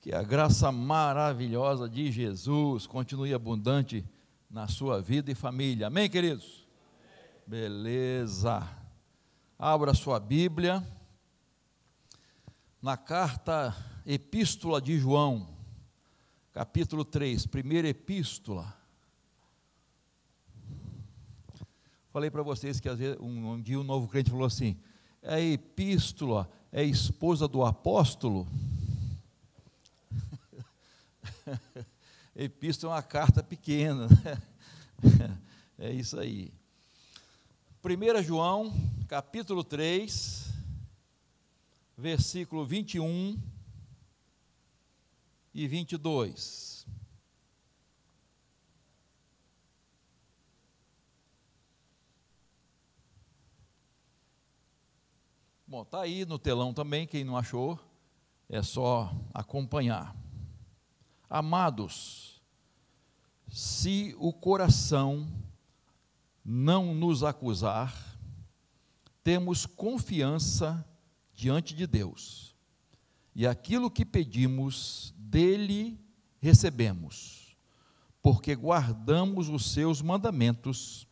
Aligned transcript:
Que 0.00 0.14
a 0.14 0.22
graça 0.22 0.72
maravilhosa 0.72 1.86
de 1.86 2.10
Jesus 2.10 2.86
continue 2.86 3.34
abundante 3.34 4.02
na 4.50 4.66
sua 4.66 5.02
vida 5.02 5.30
e 5.30 5.34
família. 5.34 5.88
Amém, 5.88 6.08
queridos? 6.08 6.66
Amém. 7.46 7.60
Beleza. 7.60 8.66
Abra 9.58 9.92
sua 9.92 10.18
Bíblia 10.18 10.82
na 12.80 12.96
carta 12.96 13.76
Epístola 14.06 14.80
de 14.80 14.98
João, 14.98 15.54
capítulo 16.50 17.04
3, 17.04 17.46
primeira 17.46 17.86
epístola. 17.86 18.74
Falei 22.10 22.30
para 22.30 22.42
vocês 22.42 22.80
que 22.80 22.88
às 22.88 22.98
vezes 22.98 23.18
um, 23.20 23.52
um 23.52 23.60
dia 23.60 23.78
um 23.78 23.84
novo 23.84 24.08
crente 24.08 24.30
falou 24.30 24.46
assim: 24.46 24.78
a 25.22 25.38
epístola 25.38 26.50
é 26.72 26.82
esposa 26.82 27.46
do 27.46 27.62
apóstolo? 27.62 28.48
Epístola 32.34 32.94
é 32.94 32.96
uma 32.96 33.02
carta 33.02 33.42
pequena. 33.42 34.06
Né? 34.08 34.42
É 35.82 35.90
isso 35.90 36.20
aí. 36.20 36.52
1 37.82 38.22
João, 38.22 38.70
capítulo 39.08 39.64
3, 39.64 40.46
versículo 41.96 42.66
21 42.66 43.40
e 45.54 45.66
22. 45.66 46.86
Bom, 55.66 55.80
está 55.80 56.02
aí 56.02 56.26
no 56.26 56.38
telão 56.38 56.74
também, 56.74 57.06
quem 57.06 57.24
não 57.24 57.38
achou, 57.38 57.78
é 58.50 58.62
só 58.62 59.10
acompanhar. 59.32 60.14
Amados, 61.32 62.42
se 63.48 64.16
o 64.18 64.32
coração 64.32 65.28
não 66.44 66.92
nos 66.92 67.22
acusar, 67.22 68.18
temos 69.22 69.64
confiança 69.64 70.84
diante 71.32 71.72
de 71.72 71.86
Deus, 71.86 72.56
e 73.32 73.46
aquilo 73.46 73.90
que 73.92 74.04
pedimos 74.04 75.14
dele 75.16 76.00
recebemos, 76.40 77.56
porque 78.20 78.56
guardamos 78.56 79.48
os 79.48 79.70
seus 79.70 80.02
mandamentos 80.02 81.06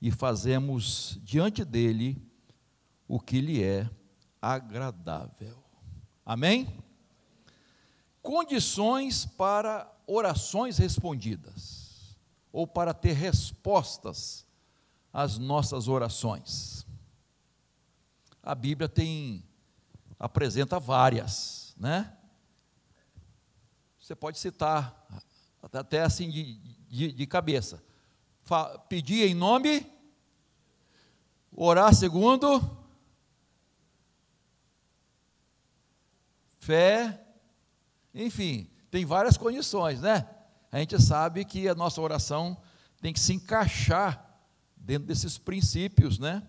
e 0.00 0.10
fazemos 0.10 1.20
diante 1.22 1.66
dele 1.66 2.16
o 3.06 3.20
que 3.20 3.42
lhe 3.42 3.62
é 3.62 3.90
agradável. 4.40 5.62
Amém? 6.24 6.82
Condições 8.24 9.26
para 9.26 9.86
orações 10.06 10.78
respondidas, 10.78 12.16
ou 12.50 12.66
para 12.66 12.94
ter 12.94 13.12
respostas 13.12 14.46
às 15.12 15.36
nossas 15.36 15.88
orações. 15.88 16.86
A 18.42 18.54
Bíblia 18.54 18.88
tem, 18.88 19.44
apresenta 20.18 20.80
várias, 20.80 21.74
né? 21.76 22.16
Você 24.00 24.16
pode 24.16 24.38
citar, 24.38 25.06
até 25.62 26.02
assim 26.02 26.30
de, 26.30 26.54
de, 26.88 27.12
de 27.12 27.26
cabeça. 27.26 27.84
Fa, 28.40 28.78
pedir 28.78 29.28
em 29.28 29.34
nome, 29.34 29.86
orar 31.52 31.94
segundo, 31.94 32.60
fé, 36.58 37.23
enfim, 38.14 38.68
tem 38.90 39.04
várias 39.04 39.36
condições, 39.36 40.00
né? 40.00 40.28
A 40.70 40.78
gente 40.78 41.00
sabe 41.02 41.44
que 41.44 41.68
a 41.68 41.74
nossa 41.74 42.00
oração 42.00 42.56
tem 43.00 43.12
que 43.12 43.20
se 43.20 43.34
encaixar 43.34 44.24
dentro 44.76 45.06
desses 45.06 45.36
princípios, 45.36 46.18
né? 46.18 46.42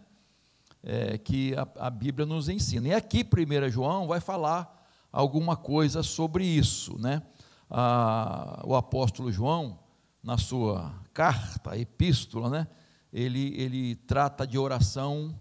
É, 0.83 1.17
que 1.17 1.55
a, 1.55 1.67
a, 1.87 1.89
Bíblia 1.89 2.25
nos 2.25 2.47
ensina. 2.47 2.89
E 2.89 2.93
aqui, 2.93 3.23
1 3.23 3.69
João 3.71 4.07
vai 4.07 4.19
falar 4.19 4.87
alguma 5.11 5.57
coisa 5.57 6.03
sobre 6.03 6.45
isso, 6.45 6.99
né? 6.99 7.23
O 8.63 8.75
apóstolo 8.75 9.31
João, 9.31 9.79
na 10.21 10.37
sua 10.37 10.93
carta, 11.11 11.75
epístola, 11.77 12.49
né? 12.49 12.67
Ele, 13.11 13.59
ele 13.59 13.95
trata 13.95 14.45
de 14.45 14.57
oração 14.57 15.33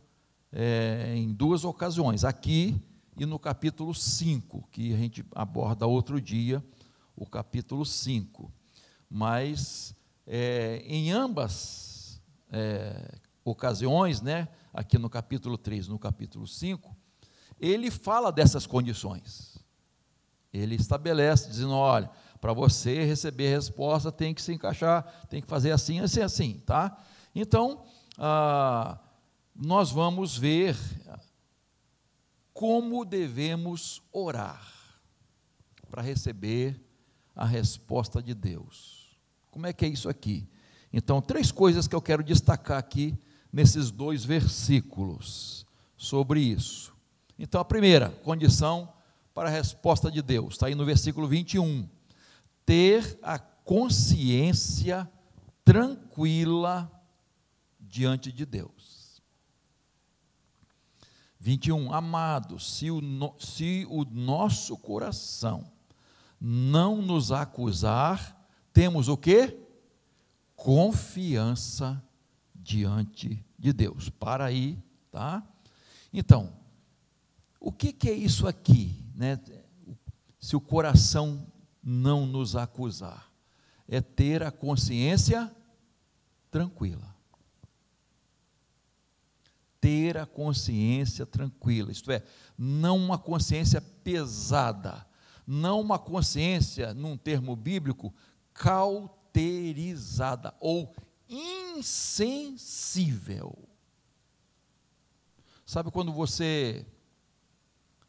é, 0.50 1.12
em 1.14 1.32
duas 1.34 1.64
ocasiões. 1.64 2.24
Aqui, 2.24 2.80
e 3.16 3.24
no 3.24 3.38
capítulo 3.38 3.94
5, 3.94 4.68
que 4.70 4.92
a 4.92 4.96
gente 4.96 5.24
aborda 5.34 5.86
outro 5.86 6.20
dia, 6.20 6.64
o 7.16 7.26
capítulo 7.26 7.84
5. 7.84 8.52
Mas 9.08 9.94
é, 10.26 10.82
em 10.86 11.12
ambas 11.12 12.20
é, 12.50 13.18
ocasiões, 13.44 14.20
né, 14.20 14.48
aqui 14.72 14.98
no 14.98 15.08
capítulo 15.08 15.56
3, 15.56 15.88
no 15.88 15.98
capítulo 15.98 16.46
5, 16.46 16.96
ele 17.60 17.90
fala 17.90 18.32
dessas 18.32 18.66
condições. 18.66 19.58
Ele 20.52 20.74
estabelece, 20.74 21.48
dizendo: 21.48 21.72
olha, 21.72 22.10
para 22.40 22.52
você 22.52 23.04
receber 23.04 23.50
resposta 23.50 24.10
tem 24.12 24.34
que 24.34 24.42
se 24.42 24.52
encaixar, 24.52 25.04
tem 25.28 25.40
que 25.40 25.48
fazer 25.48 25.70
assim, 25.70 26.00
assim, 26.00 26.20
assim, 26.20 26.62
tá? 26.66 26.96
Então, 27.34 27.84
ah, 28.18 28.98
nós 29.54 29.90
vamos 29.90 30.36
ver 30.36 30.76
como 32.54 33.04
devemos 33.04 34.00
orar 34.12 34.72
para 35.90 36.00
receber 36.00 36.80
a 37.34 37.44
resposta 37.44 38.22
de 38.22 38.32
Deus. 38.32 39.18
Como 39.50 39.66
é 39.66 39.72
que 39.72 39.84
é 39.84 39.88
isso 39.88 40.08
aqui? 40.08 40.48
Então, 40.92 41.20
três 41.20 41.50
coisas 41.50 41.88
que 41.88 41.94
eu 41.94 42.00
quero 42.00 42.22
destacar 42.22 42.78
aqui 42.78 43.18
nesses 43.52 43.90
dois 43.90 44.24
versículos 44.24 45.66
sobre 45.96 46.40
isso. 46.40 46.94
Então, 47.38 47.60
a 47.60 47.64
primeira 47.64 48.10
condição 48.10 48.92
para 49.34 49.48
a 49.48 49.52
resposta 49.52 50.10
de 50.10 50.22
Deus, 50.22 50.54
está 50.54 50.68
aí 50.68 50.76
no 50.76 50.84
versículo 50.84 51.26
21. 51.26 51.88
Ter 52.64 53.18
a 53.20 53.36
consciência 53.36 55.10
tranquila 55.64 56.90
diante 57.80 58.30
de 58.30 58.46
Deus. 58.46 58.73
21. 61.44 61.92
Amados, 61.92 62.78
se 62.78 62.90
o, 62.90 63.02
no, 63.02 63.34
se 63.38 63.86
o 63.90 64.02
nosso 64.06 64.78
coração 64.78 65.70
não 66.40 67.02
nos 67.02 67.30
acusar, 67.30 68.48
temos 68.72 69.08
o 69.08 69.16
que? 69.16 69.54
Confiança 70.56 72.02
diante 72.54 73.44
de 73.58 73.74
Deus. 73.74 74.08
Para 74.08 74.46
aí, 74.46 74.82
tá? 75.10 75.46
Então, 76.10 76.50
o 77.60 77.70
que, 77.70 77.92
que 77.92 78.08
é 78.08 78.14
isso 78.14 78.48
aqui, 78.48 79.04
né? 79.14 79.38
Se 80.40 80.56
o 80.56 80.60
coração 80.62 81.46
não 81.82 82.24
nos 82.24 82.56
acusar, 82.56 83.30
é 83.86 84.00
ter 84.00 84.42
a 84.42 84.50
consciência 84.50 85.54
tranquila 86.50 87.13
ter 89.84 90.16
a 90.16 90.24
consciência 90.24 91.26
tranquila, 91.26 91.92
isto 91.92 92.10
é, 92.10 92.22
não 92.56 92.96
uma 92.96 93.18
consciência 93.18 93.82
pesada, 93.82 95.06
não 95.46 95.78
uma 95.78 95.98
consciência, 95.98 96.94
num 96.94 97.18
termo 97.18 97.54
bíblico, 97.54 98.10
cauterizada 98.54 100.54
ou 100.58 100.90
insensível. 101.28 103.58
Sabe 105.66 105.90
quando 105.90 106.14
você 106.14 106.86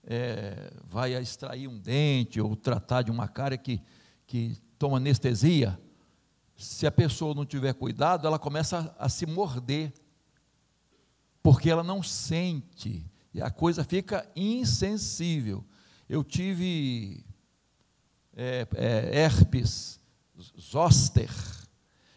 é, 0.02 0.72
vai 0.86 1.14
extrair 1.14 1.68
um 1.68 1.78
dente 1.78 2.40
ou 2.40 2.56
tratar 2.56 3.02
de 3.02 3.12
uma 3.12 3.28
cara 3.28 3.58
que, 3.58 3.82
que 4.26 4.56
toma 4.80 4.96
anestesia? 4.96 5.78
Se 6.56 6.88
a 6.88 6.92
pessoa 6.92 7.36
não 7.36 7.46
tiver 7.46 7.74
cuidado, 7.74 8.26
ela 8.26 8.40
começa 8.40 8.96
a, 8.98 9.08
a 9.08 9.10
se 9.10 9.26
morder 9.26 9.92
porque 11.46 11.70
ela 11.70 11.84
não 11.84 12.02
sente, 12.02 13.06
e 13.32 13.40
a 13.40 13.52
coisa 13.52 13.84
fica 13.84 14.28
insensível. 14.36 15.64
Eu 16.10 16.24
tive 16.24 17.24
é, 18.36 18.68
é, 18.74 19.20
herpes 19.20 20.00
zoster, 20.60 21.30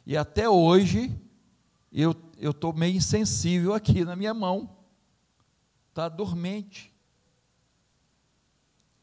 e 0.06 0.16
até 0.16 0.48
hoje 0.48 1.14
eu 1.92 2.16
estou 2.40 2.72
meio 2.72 2.96
insensível 2.96 3.74
aqui 3.74 4.02
na 4.02 4.16
minha 4.16 4.32
mão, 4.32 4.74
está 5.90 6.08
dormente. 6.08 6.90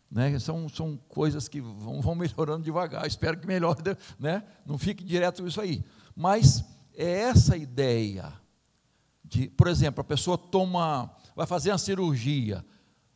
Né? 0.10 0.40
São, 0.40 0.68
são 0.68 0.98
coisas 1.08 1.48
que 1.48 1.62
vão, 1.62 2.02
vão 2.02 2.16
melhorando 2.16 2.64
devagar, 2.64 3.06
espero 3.06 3.40
que 3.40 3.46
melhore, 3.46 3.80
né? 4.18 4.44
não 4.66 4.80
fique 4.80 5.04
direto 5.04 5.46
isso 5.46 5.62
aí. 5.62 5.86
Mas 6.16 6.66
é 6.96 7.12
essa 7.12 7.56
ideia 7.56 8.34
de, 9.28 9.50
por 9.50 9.68
exemplo, 9.68 10.02
a 10.02 10.04
pessoa 10.04 10.38
toma, 10.38 11.12
vai 11.36 11.48
fazer 11.48 11.72
uma 11.72 11.78
cirurgia, 11.78 12.66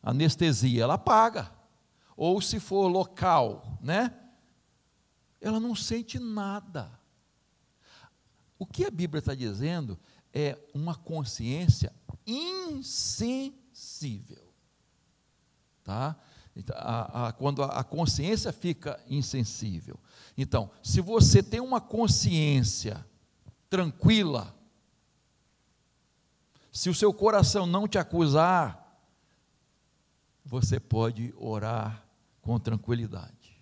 anestesia, 0.02 0.82
ela 0.82 0.98
paga. 0.98 1.52
ou 2.16 2.40
se 2.40 2.60
for 2.60 2.86
local, 2.88 3.78
né? 3.80 4.14
Ela 5.40 5.58
não 5.58 5.74
sente 5.74 6.18
nada. 6.18 6.90
O 8.58 8.66
que 8.66 8.84
a 8.84 8.90
Bíblia 8.90 9.20
está 9.20 9.34
dizendo 9.34 9.98
é 10.34 10.58
uma 10.74 10.94
consciência 10.94 11.94
insensível. 12.26 13.72
Tá? 15.82 16.14
Então, 16.54 16.76
a, 16.78 17.28
a, 17.28 17.32
quando 17.32 17.62
a, 17.62 17.66
a 17.68 17.84
consciência 17.84 18.52
fica 18.52 19.02
insensível. 19.08 19.98
Então, 20.36 20.70
se 20.82 21.00
você 21.00 21.42
tem 21.42 21.60
uma 21.60 21.80
consciência 21.80 23.02
tranquila, 23.70 24.54
se 26.80 26.88
o 26.88 26.94
seu 26.94 27.12
coração 27.12 27.66
não 27.66 27.86
te 27.86 27.98
acusar, 27.98 28.98
você 30.42 30.80
pode 30.80 31.30
orar 31.36 32.06
com 32.40 32.58
tranquilidade. 32.58 33.54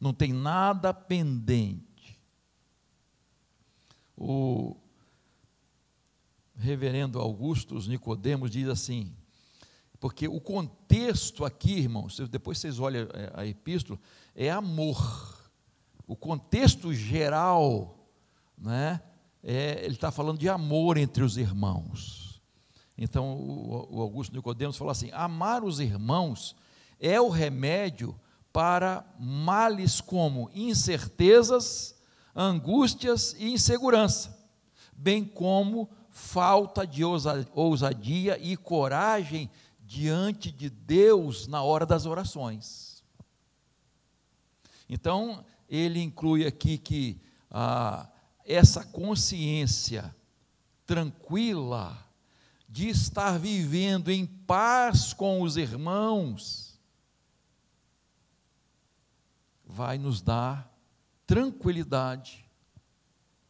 Não 0.00 0.14
tem 0.14 0.32
nada 0.32 0.94
pendente. 0.94 2.16
O 4.16 4.76
reverendo 6.54 7.18
Augustus 7.18 7.88
Nicodemos 7.88 8.48
diz 8.48 8.68
assim: 8.68 9.12
porque 9.98 10.28
o 10.28 10.40
contexto 10.40 11.44
aqui, 11.44 11.80
irmãos, 11.80 12.16
depois 12.30 12.58
vocês 12.58 12.78
olham 12.78 13.08
é, 13.12 13.32
a 13.34 13.44
epístola, 13.44 13.98
é 14.36 14.52
amor. 14.52 15.50
O 16.06 16.14
contexto 16.14 16.94
geral, 16.94 18.06
né, 18.56 19.02
é, 19.44 19.84
ele 19.84 19.94
está 19.94 20.10
falando 20.10 20.38
de 20.38 20.48
amor 20.48 20.96
entre 20.96 21.22
os 21.22 21.36
irmãos. 21.36 22.40
Então, 22.96 23.36
o, 23.36 24.00
Augusto 24.00 24.34
Nicodemos 24.34 24.76
fala 24.76 24.92
assim: 24.92 25.10
amar 25.12 25.62
os 25.62 25.80
irmãos 25.80 26.56
é 26.98 27.20
o 27.20 27.28
remédio 27.28 28.18
para 28.50 29.04
males 29.18 30.00
como 30.00 30.50
incertezas, 30.54 31.94
angústias 32.34 33.36
e 33.38 33.52
insegurança, 33.52 34.34
bem 34.92 35.24
como 35.24 35.90
falta 36.10 36.86
de 36.86 37.02
ousadia 37.04 38.38
e 38.40 38.56
coragem 38.56 39.50
diante 39.80 40.50
de 40.50 40.70
Deus 40.70 41.46
na 41.46 41.62
hora 41.62 41.84
das 41.84 42.06
orações. 42.06 43.02
Então, 44.88 45.44
ele 45.68 46.00
inclui 46.00 46.46
aqui 46.46 46.78
que 46.78 47.20
ah, 47.50 48.08
essa 48.44 48.84
consciência 48.84 50.14
tranquila 50.86 51.98
de 52.68 52.88
estar 52.88 53.38
vivendo 53.38 54.10
em 54.10 54.26
paz 54.26 55.12
com 55.12 55.40
os 55.42 55.56
irmãos 55.56 56.78
vai 59.64 59.98
nos 59.98 60.20
dar 60.20 60.72
tranquilidade 61.26 62.44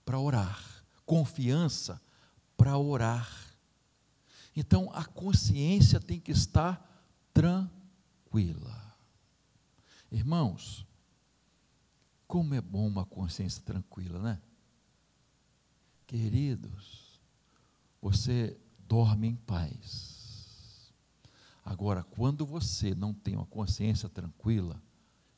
para 0.05 0.19
orar, 0.19 0.85
confiança 1.05 2.01
para 2.57 2.77
orar. 2.79 3.29
Então 4.55 4.91
a 4.95 5.05
consciência 5.05 6.01
tem 6.01 6.21
que 6.21 6.31
estar 6.31 6.81
tranquila. 7.33 8.95
Irmãos, 10.11 10.87
como 12.27 12.55
é 12.55 12.61
bom 12.61 12.87
uma 12.87 13.05
consciência 13.05 13.63
tranquila, 13.63 14.19
né? 14.21 14.41
Queridos, 16.07 17.21
você 18.01 18.57
dorme 18.79 19.29
em 19.29 19.37
paz. 19.37 20.93
Agora, 21.65 22.05
quando 22.05 22.45
você 22.45 22.95
não 22.95 23.15
tem 23.15 23.35
uma 23.35 23.47
consciência 23.47 24.09
tranquila, 24.09 24.81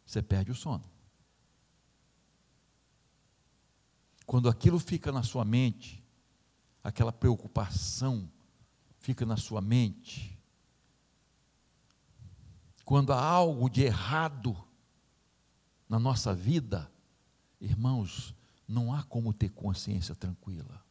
você 0.05 0.21
perde 0.21 0.51
o 0.51 0.55
sono. 0.55 0.85
Quando 4.27 4.49
aquilo 4.49 4.81
fica 4.81 5.13
na 5.13 5.23
sua 5.23 5.45
mente, 5.45 6.05
aquela 6.83 7.12
preocupação 7.12 8.29
fica 8.99 9.25
na 9.25 9.37
sua 9.37 9.61
mente, 9.61 10.37
quando 12.85 13.12
há 13.12 13.21
algo 13.21 13.69
de 13.69 13.83
errado 13.83 14.57
na 15.89 15.99
nossa 15.99 16.35
vida, 16.35 16.91
irmãos, 17.61 18.35
não 18.67 18.93
há 18.93 19.03
como 19.03 19.33
ter 19.33 19.51
consciência 19.51 20.15
tranquila. 20.15 20.85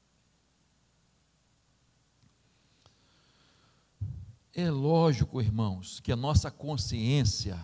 É 4.53 4.71
lógico, 4.71 5.41
irmãos, 5.41 5.99
que 5.99 6.11
a 6.11 6.15
nossa 6.15 6.49
consciência 6.49 7.59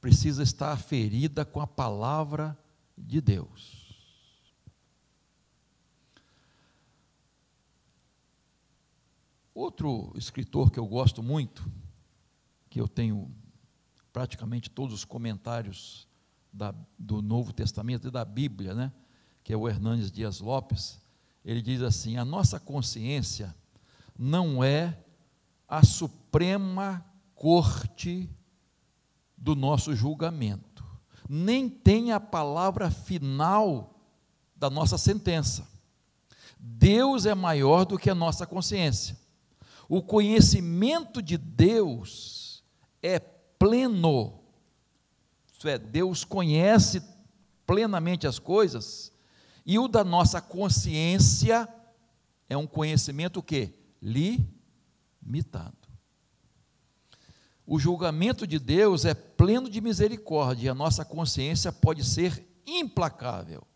precisa 0.00 0.42
estar 0.42 0.76
ferida 0.76 1.46
com 1.46 1.62
a 1.62 1.66
palavra 1.66 2.58
de 2.96 3.22
Deus. 3.22 3.84
Outro 9.54 10.12
escritor 10.16 10.70
que 10.70 10.78
eu 10.78 10.86
gosto 10.86 11.22
muito, 11.22 11.64
que 12.68 12.78
eu 12.78 12.86
tenho 12.86 13.34
praticamente 14.12 14.68
todos 14.68 14.92
os 14.92 15.04
comentários 15.04 16.06
da, 16.52 16.74
do 16.98 17.22
Novo 17.22 17.52
Testamento 17.52 18.08
e 18.08 18.10
da 18.10 18.24
Bíblia, 18.24 18.74
né? 18.74 18.92
Que 19.44 19.52
é 19.52 19.56
o 19.56 19.68
Hernandes 19.68 20.10
Dias 20.10 20.40
Lopes, 20.40 20.98
ele 21.44 21.60
diz 21.60 21.82
assim: 21.82 22.16
a 22.16 22.24
nossa 22.24 22.58
consciência 22.58 23.54
não 24.18 24.64
é 24.64 24.98
a 25.68 25.84
suprema 25.84 27.04
corte 27.34 28.30
do 29.36 29.54
nosso 29.54 29.94
julgamento, 29.94 30.82
nem 31.28 31.68
tem 31.68 32.10
a 32.10 32.18
palavra 32.18 32.90
final 32.90 34.00
da 34.56 34.70
nossa 34.70 34.96
sentença. 34.96 35.68
Deus 36.58 37.26
é 37.26 37.34
maior 37.34 37.84
do 37.84 37.98
que 37.98 38.08
a 38.08 38.14
nossa 38.14 38.46
consciência. 38.46 39.18
O 39.86 40.02
conhecimento 40.02 41.20
de 41.20 41.36
Deus 41.36 42.64
é 43.02 43.18
pleno. 43.18 44.40
Isso 45.52 45.68
é, 45.68 45.76
Deus 45.76 46.24
conhece 46.24 47.02
plenamente 47.66 48.26
as 48.26 48.38
coisas, 48.38 49.12
e 49.64 49.78
o 49.78 49.88
da 49.88 50.04
nossa 50.04 50.40
consciência 50.40 51.68
é 52.48 52.56
um 52.56 52.66
conhecimento 52.66 53.42
que 53.42 53.74
limitado. 54.00 55.76
O 57.66 57.78
julgamento 57.78 58.46
de 58.46 58.58
Deus 58.58 59.06
é 59.06 59.14
pleno 59.14 59.70
de 59.70 59.80
misericórdia, 59.80 60.66
e 60.66 60.68
a 60.68 60.74
nossa 60.74 61.04
consciência 61.04 61.72
pode 61.72 62.04
ser 62.04 62.46
implacável. 62.66 63.66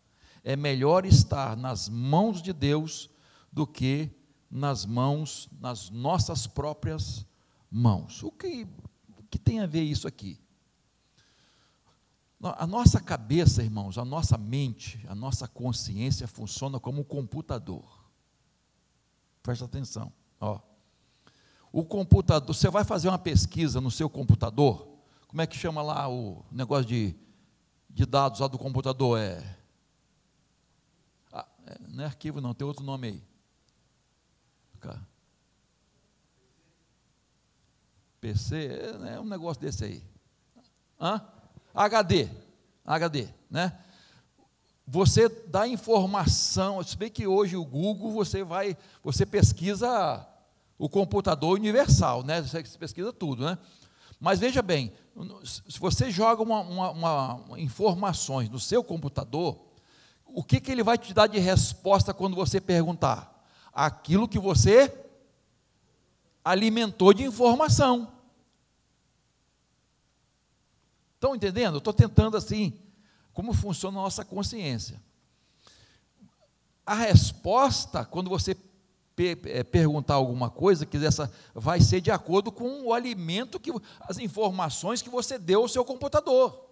É 0.43 0.55
melhor 0.55 1.05
estar 1.05 1.57
nas 1.57 1.89
mãos 1.89 2.41
de 2.41 2.53
Deus 2.53 3.09
do 3.51 3.65
que 3.65 4.11
nas 4.49 4.85
mãos, 4.85 5.49
nas 5.59 5.89
nossas 5.89 6.45
próprias 6.45 7.25
mãos. 7.69 8.23
O 8.23 8.31
que, 8.31 8.67
o 9.17 9.23
que 9.29 9.39
tem 9.39 9.59
a 9.59 9.65
ver 9.65 9.83
isso 9.83 10.07
aqui? 10.07 10.39
A 12.41 12.65
nossa 12.65 13.01
cabeça, 13.01 13.61
irmãos, 13.61 13.97
a 13.97 14.05
nossa 14.05 14.37
mente, 14.37 15.05
a 15.09 15.15
nossa 15.15 15.47
consciência 15.47 16.25
funciona 16.27 16.79
como 16.79 17.01
um 17.01 17.03
computador. 17.03 17.83
Presta 19.43 19.65
atenção. 19.65 20.11
Ó. 20.39 20.59
O 21.71 21.83
computador, 21.83 22.55
você 22.55 22.69
vai 22.69 22.85
fazer 22.85 23.09
uma 23.09 23.19
pesquisa 23.19 23.81
no 23.81 23.91
seu 23.91 24.09
computador, 24.09 24.87
como 25.27 25.41
é 25.41 25.47
que 25.47 25.57
chama 25.57 25.81
lá 25.81 26.09
o 26.09 26.45
negócio 26.49 26.85
de, 26.85 27.13
de 27.89 28.05
dados 28.05 28.39
lá 28.39 28.47
do 28.47 28.57
computador? 28.57 29.19
É, 29.19 29.57
ah, 31.33 31.47
é, 31.67 31.77
não 31.89 32.03
é 32.03 32.07
arquivo, 32.07 32.39
não, 32.39 32.53
tem 32.53 32.65
outro 32.65 32.85
nome 32.85 33.07
aí. 33.07 33.29
PC, 38.19 38.55
é, 38.55 39.13
é 39.15 39.19
um 39.19 39.25
negócio 39.25 39.61
desse 39.61 39.85
aí. 39.85 40.03
Hã? 40.99 41.25
HD, 41.73 42.29
HD, 42.85 43.27
né? 43.49 43.77
Você 44.87 45.29
dá 45.47 45.67
informação, 45.67 46.81
se 46.83 46.97
bem 46.97 47.11
que 47.11 47.27
hoje 47.27 47.55
o 47.55 47.63
Google 47.63 48.11
você 48.11 48.43
vai, 48.43 48.75
você 49.03 49.25
pesquisa 49.25 50.27
o 50.77 50.89
computador 50.89 51.59
universal, 51.59 52.23
né? 52.23 52.41
Você 52.41 52.63
pesquisa 52.77 53.13
tudo, 53.13 53.45
né? 53.45 53.57
Mas 54.19 54.39
veja 54.39 54.61
bem, 54.61 54.91
se 55.43 55.79
você 55.79 56.09
joga 56.09 56.41
uma, 56.41 56.61
uma, 56.61 56.91
uma, 56.91 57.59
informações 57.59 58.49
no 58.49 58.59
seu 58.59 58.83
computador, 58.83 59.59
o 60.25 60.43
que, 60.43 60.59
que 60.59 60.71
ele 60.71 60.83
vai 60.83 60.97
te 60.97 61.13
dar 61.13 61.27
de 61.27 61.39
resposta 61.39 62.13
quando 62.13 62.35
você 62.35 62.59
perguntar? 62.59 63.39
aquilo 63.73 64.27
que 64.27 64.39
você 64.39 64.93
alimentou 66.43 67.13
de 67.13 67.23
informação. 67.23 68.11
Estão 71.19 71.35
entendendo? 71.35 71.79
Estou 71.79 71.91
tentando 71.91 72.37
assim, 72.37 72.79
como 73.33 73.51
funciona 73.51 73.99
a 73.99 74.03
nossa 74.03 74.23
consciência. 74.23 75.03
A 76.85 76.95
resposta, 76.95 78.05
quando 78.05 78.29
você 78.29 78.55
é, 79.17 79.65
perguntar 79.65 80.13
alguma 80.13 80.49
coisa, 80.49 80.85
que 80.85 80.95
essa 80.95 81.29
vai 81.53 81.81
ser 81.81 81.99
de 81.99 82.09
acordo 82.09 82.53
com 82.53 82.85
o 82.85 82.93
alimento 82.93 83.59
que 83.59 83.69
as 83.99 84.17
informações 84.17 85.01
que 85.01 85.09
você 85.09 85.37
deu 85.37 85.63
ao 85.63 85.67
seu 85.67 85.83
computador. 85.83 86.69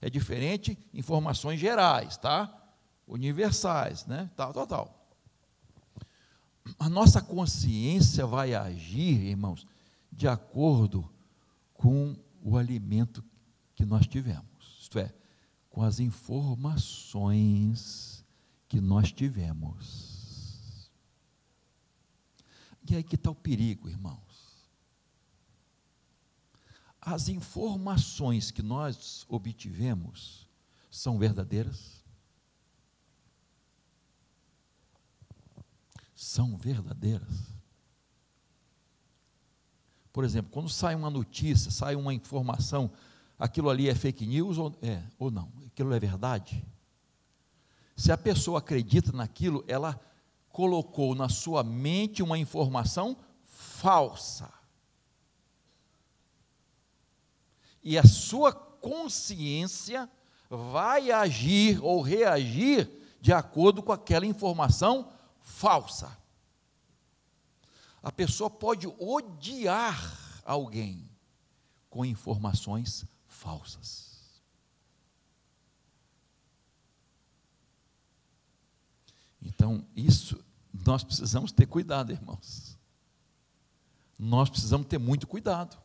É 0.00 0.08
diferente 0.08 0.78
informações 0.94 1.58
gerais, 1.58 2.16
tá? 2.16 2.48
Universais, 3.08 4.06
né? 4.06 4.30
Tal, 4.36 4.52
tal, 4.52 4.68
tal. 4.68 5.06
A 6.78 6.88
nossa 6.88 7.20
consciência 7.20 8.24
vai 8.24 8.54
agir, 8.54 9.20
irmãos, 9.20 9.66
de 10.12 10.28
acordo 10.28 11.10
com 11.74 12.14
o 12.40 12.56
alimento 12.56 13.24
que 13.80 13.86
nós 13.86 14.06
tivemos. 14.06 14.76
Isto 14.78 14.98
é, 14.98 15.10
com 15.70 15.82
as 15.82 16.00
informações 16.00 18.22
que 18.68 18.78
nós 18.78 19.10
tivemos. 19.10 20.90
E 22.86 22.94
aí 22.94 23.02
que 23.02 23.14
está 23.14 23.30
o 23.30 23.34
perigo, 23.34 23.88
irmãos. 23.88 24.20
As 27.00 27.30
informações 27.30 28.50
que 28.50 28.60
nós 28.60 29.24
obtivemos 29.30 30.46
são 30.90 31.18
verdadeiras? 31.18 32.04
São 36.14 36.58
verdadeiras? 36.58 37.32
Por 40.12 40.22
exemplo, 40.22 40.52
quando 40.52 40.68
sai 40.68 40.94
uma 40.94 41.08
notícia, 41.08 41.70
sai 41.70 41.96
uma 41.96 42.12
informação, 42.12 42.92
aquilo 43.40 43.70
ali 43.70 43.88
é 43.88 43.94
fake 43.94 44.26
news 44.26 44.58
ou, 44.58 44.76
é, 44.82 45.02
ou 45.18 45.30
não? 45.30 45.50
Aquilo 45.66 45.94
é 45.94 45.98
verdade? 45.98 46.62
Se 47.96 48.12
a 48.12 48.18
pessoa 48.18 48.58
acredita 48.58 49.12
naquilo, 49.12 49.64
ela 49.66 49.98
colocou 50.50 51.14
na 51.14 51.28
sua 51.30 51.64
mente 51.64 52.22
uma 52.22 52.36
informação 52.36 53.16
falsa. 53.46 54.52
E 57.82 57.96
a 57.96 58.04
sua 58.04 58.52
consciência 58.52 60.08
vai 60.50 61.10
agir 61.10 61.82
ou 61.82 62.02
reagir 62.02 62.90
de 63.22 63.32
acordo 63.32 63.82
com 63.82 63.92
aquela 63.92 64.26
informação 64.26 65.10
falsa. 65.40 66.14
A 68.02 68.12
pessoa 68.12 68.50
pode 68.50 68.86
odiar 68.98 70.42
alguém 70.44 71.08
com 71.88 72.04
informações 72.04 73.00
falsas. 73.00 73.19
Então, 79.42 79.84
isso 79.96 80.42
nós 80.72 81.02
precisamos 81.02 81.50
ter 81.50 81.66
cuidado, 81.66 82.12
irmãos. 82.12 82.78
Nós 84.18 84.50
precisamos 84.50 84.86
ter 84.86 84.98
muito 84.98 85.26
cuidado 85.26 85.78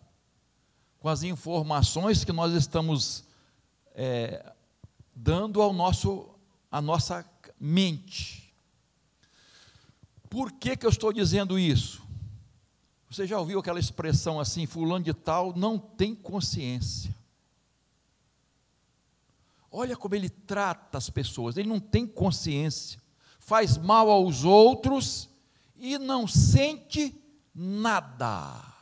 com 0.99 1.07
as 1.07 1.23
informações 1.23 2.23
que 2.23 2.33
nós 2.33 2.53
estamos 2.53 3.23
é, 3.93 4.53
dando 5.15 5.61
ao 5.61 5.71
nosso, 5.71 6.29
à 6.69 6.81
nossa 6.81 7.23
mente. 7.59 8.53
Por 10.29 10.51
que, 10.51 10.75
que 10.75 10.85
eu 10.85 10.89
estou 10.89 11.13
dizendo 11.13 11.57
isso? 11.57 12.03
Você 13.09 13.25
já 13.25 13.39
ouviu 13.39 13.59
aquela 13.59 13.79
expressão 13.79 14.39
assim, 14.39 14.65
fulano 14.65 15.05
de 15.05 15.13
tal 15.13 15.55
não 15.55 15.79
tem 15.79 16.13
consciência. 16.13 17.15
Olha 19.75 19.97
como 19.97 20.15
ele 20.15 20.29
trata 20.29 20.97
as 20.97 21.09
pessoas, 21.09 21.57
ele 21.57 21.67
não 21.67 21.79
tem 21.79 22.07
consciência 22.07 22.99
faz 23.45 23.77
mal 23.77 24.09
aos 24.09 24.43
outros 24.43 25.29
e 25.75 25.99
não 25.99 26.27
sente 26.27 27.15
nada. 27.53 28.73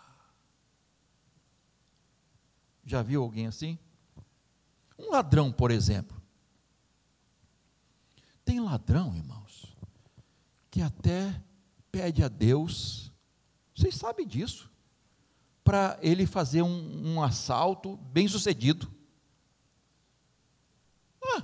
Já 2.85 3.01
viu 3.01 3.21
alguém 3.23 3.45
assim? 3.45 3.77
Um 4.97 5.11
ladrão, 5.11 5.51
por 5.51 5.69
exemplo. 5.69 6.15
Tem 8.45 8.61
ladrão, 8.61 9.13
irmãos, 9.13 9.75
que 10.71 10.81
até 10.81 11.43
pede 11.91 12.23
a 12.23 12.29
Deus, 12.29 13.11
vocês 13.75 13.95
sabem 13.95 14.25
disso, 14.25 14.71
para 15.61 15.99
ele 16.01 16.25
fazer 16.25 16.61
um, 16.61 17.15
um 17.15 17.21
assalto 17.21 17.97
bem 17.97 18.29
sucedido. 18.29 18.89
Ah, 21.21 21.43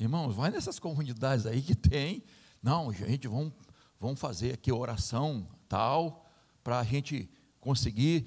Irmãos, 0.00 0.34
vai 0.34 0.50
nessas 0.50 0.78
comunidades 0.78 1.44
aí 1.44 1.60
que 1.60 1.74
tem. 1.74 2.24
Não, 2.62 2.90
gente, 2.90 3.28
vamos, 3.28 3.52
vamos 4.00 4.18
fazer 4.18 4.54
aqui 4.54 4.72
oração 4.72 5.46
tal, 5.68 6.26
para 6.64 6.78
a 6.78 6.84
gente 6.84 7.28
conseguir, 7.60 8.26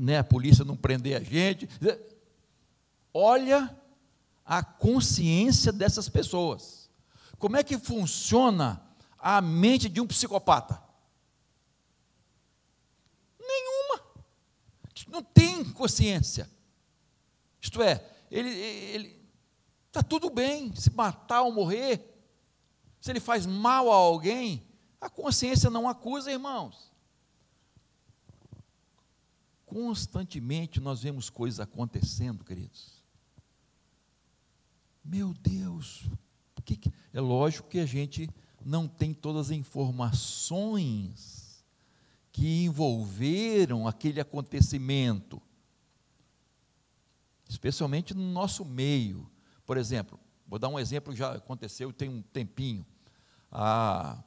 né, 0.00 0.18
a 0.18 0.24
polícia 0.24 0.64
não 0.64 0.76
prender 0.76 1.16
a 1.16 1.22
gente. 1.22 1.68
Olha 3.14 3.72
a 4.44 4.64
consciência 4.64 5.72
dessas 5.72 6.08
pessoas. 6.08 6.90
Como 7.38 7.56
é 7.56 7.62
que 7.62 7.78
funciona 7.78 8.82
a 9.16 9.40
mente 9.40 9.88
de 9.88 10.00
um 10.00 10.06
psicopata? 10.08 10.82
Nenhuma. 13.38 14.02
Não 15.06 15.22
tem 15.22 15.62
consciência. 15.70 16.50
Isto 17.60 17.80
é, 17.80 18.04
ele, 18.28 18.48
ele 18.48 19.21
Está 19.92 20.02
tudo 20.02 20.30
bem 20.30 20.74
se 20.74 20.90
matar 20.90 21.42
ou 21.42 21.52
morrer. 21.52 22.02
Se 22.98 23.10
ele 23.10 23.20
faz 23.20 23.44
mal 23.44 23.92
a 23.92 23.94
alguém, 23.94 24.66
a 24.98 25.10
consciência 25.10 25.68
não 25.68 25.86
acusa, 25.86 26.32
irmãos. 26.32 26.90
Constantemente 29.66 30.80
nós 30.80 31.02
vemos 31.02 31.28
coisas 31.28 31.60
acontecendo, 31.60 32.42
queridos. 32.42 33.02
Meu 35.04 35.34
Deus, 35.34 36.04
que 36.64 36.74
que... 36.74 36.90
é 37.12 37.20
lógico 37.20 37.68
que 37.68 37.78
a 37.78 37.84
gente 37.84 38.30
não 38.64 38.88
tem 38.88 39.12
todas 39.12 39.48
as 39.48 39.58
informações 39.58 41.62
que 42.32 42.64
envolveram 42.64 43.86
aquele 43.86 44.22
acontecimento, 44.22 45.42
especialmente 47.46 48.14
no 48.14 48.32
nosso 48.32 48.64
meio. 48.64 49.30
Por 49.64 49.76
exemplo, 49.76 50.18
vou 50.46 50.58
dar 50.58 50.68
um 50.68 50.78
exemplo, 50.78 51.14
já 51.14 51.32
aconteceu 51.32 51.92
tem 51.92 52.08
um 52.08 52.22
tempinho. 52.22 52.84
A, 53.50 54.22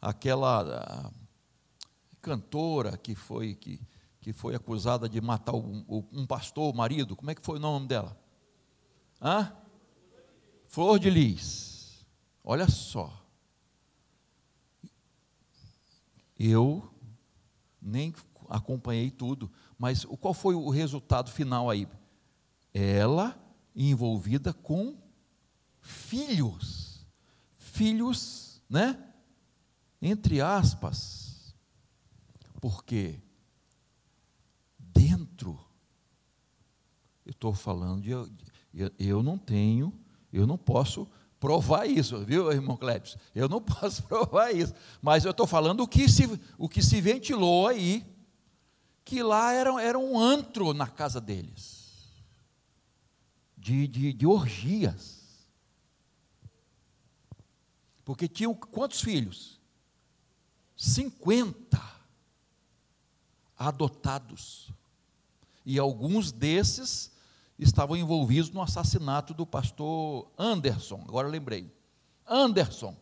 aquela 0.00 0.62
a, 0.62 1.10
cantora 2.20 2.96
que 2.96 3.14
foi, 3.14 3.54
que, 3.54 3.80
que 4.20 4.32
foi 4.32 4.54
acusada 4.54 5.08
de 5.08 5.20
matar 5.20 5.54
um, 5.54 5.84
um 6.12 6.26
pastor, 6.26 6.72
o 6.72 6.76
marido, 6.76 7.16
como 7.16 7.30
é 7.30 7.34
que 7.34 7.42
foi 7.42 7.56
o 7.56 7.60
nome 7.60 7.86
dela? 7.86 8.16
Hã? 9.20 9.52
Flor 10.66 10.98
de 10.98 11.10
Lis. 11.10 12.06
Olha 12.44 12.68
só. 12.68 13.20
Eu 16.38 16.88
nem 17.82 18.14
acompanhei 18.48 19.10
tudo, 19.10 19.50
mas 19.78 20.04
qual 20.04 20.32
foi 20.32 20.54
o 20.54 20.70
resultado 20.70 21.30
final 21.30 21.68
aí? 21.68 21.86
Ela 22.72 23.38
envolvida 23.74 24.52
com 24.52 24.96
filhos. 25.80 27.06
Filhos, 27.56 28.60
né? 28.68 28.98
Entre 30.00 30.40
aspas. 30.40 31.54
Porque 32.60 33.18
dentro, 34.78 35.58
eu 37.24 37.32
estou 37.32 37.54
falando 37.54 38.02
de. 38.02 38.10
Eu, 38.10 38.92
eu 38.98 39.22
não 39.22 39.36
tenho, 39.38 39.92
eu 40.32 40.46
não 40.46 40.56
posso 40.56 41.08
provar 41.40 41.86
isso, 41.86 42.22
viu, 42.24 42.52
irmão 42.52 42.76
Cleves? 42.76 43.16
Eu 43.34 43.48
não 43.48 43.60
posso 43.62 44.02
provar 44.02 44.54
isso. 44.54 44.74
Mas 45.00 45.24
eu 45.24 45.30
estou 45.30 45.46
falando 45.46 45.80
o 45.80 45.88
que, 45.88 46.08
se, 46.08 46.40
o 46.58 46.68
que 46.68 46.82
se 46.82 47.00
ventilou 47.00 47.66
aí, 47.66 48.06
que 49.04 49.22
lá 49.22 49.52
era, 49.52 49.82
era 49.82 49.98
um 49.98 50.18
antro 50.18 50.74
na 50.74 50.86
casa 50.86 51.20
deles 51.20 51.79
de, 53.60 53.86
de, 53.86 54.12
de 54.12 54.26
orgias. 54.26 55.20
Porque 58.04 58.26
tinham 58.26 58.54
quantos 58.54 59.02
filhos? 59.02 59.60
50 60.74 61.78
adotados. 63.56 64.72
E 65.64 65.78
alguns 65.78 66.32
desses 66.32 67.12
estavam 67.58 67.96
envolvidos 67.96 68.50
no 68.50 68.62
assassinato 68.62 69.34
do 69.34 69.46
pastor 69.46 70.26
Anderson, 70.38 71.04
agora 71.06 71.28
lembrei. 71.28 71.70
Anderson, 72.26 72.96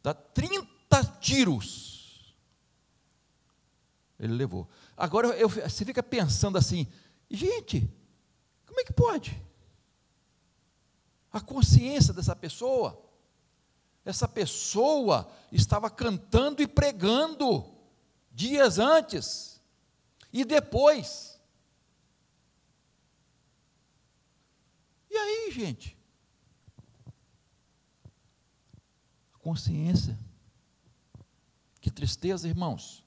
dá 0.00 0.14
30 0.14 1.04
tiros. 1.20 2.32
Ele 4.16 4.34
levou. 4.34 4.68
Agora 4.96 5.28
eu, 5.28 5.48
você 5.48 5.84
fica 5.84 6.02
pensando 6.02 6.56
assim, 6.56 6.86
gente, 7.28 7.90
pode? 9.00 9.42
A 11.32 11.40
consciência 11.40 12.12
dessa 12.12 12.36
pessoa. 12.36 13.08
essa 14.04 14.26
pessoa 14.26 15.30
estava 15.52 15.88
cantando 15.90 16.62
e 16.62 16.66
pregando 16.66 17.64
dias 18.32 18.78
antes 18.78 19.60
e 20.32 20.44
depois. 20.44 21.38
E 25.10 25.16
aí, 25.16 25.50
gente? 25.52 25.96
Consciência. 29.38 30.18
Que 31.80 31.90
tristeza, 31.90 32.48
irmãos. 32.48 33.04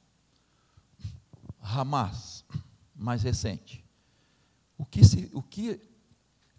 Hamas, 1.60 2.46
mais 2.96 3.24
recente. 3.24 3.83
O 4.84 4.86
que, 4.86 5.02
se, 5.06 5.30
o 5.32 5.42
que 5.42 5.80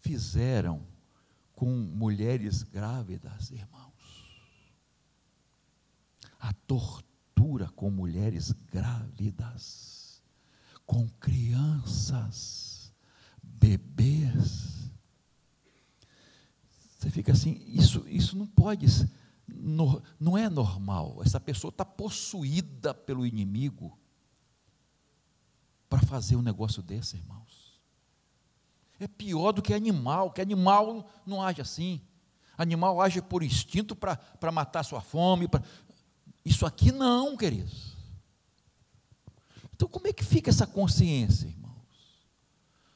fizeram 0.00 0.82
com 1.52 1.68
mulheres 1.68 2.62
grávidas, 2.62 3.50
irmãos? 3.50 3.92
A 6.40 6.50
tortura 6.66 7.68
com 7.76 7.90
mulheres 7.90 8.50
grávidas, 8.72 10.22
com 10.86 11.06
crianças, 11.20 12.94
bebês. 13.42 14.90
Você 16.98 17.10
fica 17.10 17.32
assim, 17.32 17.62
isso, 17.66 18.08
isso 18.08 18.38
não 18.38 18.46
pode, 18.46 18.86
no, 19.46 20.02
não 20.18 20.38
é 20.38 20.48
normal. 20.48 21.20
Essa 21.22 21.38
pessoa 21.38 21.68
está 21.68 21.84
possuída 21.84 22.94
pelo 22.94 23.26
inimigo 23.26 23.98
para 25.90 26.00
fazer 26.00 26.36
um 26.36 26.42
negócio 26.42 26.82
desse, 26.82 27.18
irmãos. 27.18 27.43
É 29.00 29.08
pior 29.08 29.52
do 29.52 29.60
que 29.60 29.74
animal, 29.74 30.30
que 30.30 30.40
animal 30.40 31.10
não 31.26 31.42
age 31.42 31.60
assim. 31.60 32.00
Animal 32.56 33.00
age 33.00 33.20
por 33.20 33.42
instinto 33.42 33.96
para 33.96 34.52
matar 34.52 34.84
sua 34.84 35.00
fome. 35.00 35.48
Pra... 35.48 35.62
Isso 36.44 36.64
aqui 36.64 36.92
não, 36.92 37.36
queridos. 37.36 37.94
Então, 39.74 39.88
como 39.88 40.06
é 40.06 40.12
que 40.12 40.24
fica 40.24 40.50
essa 40.50 40.66
consciência, 40.66 41.46
irmãos? 41.46 41.74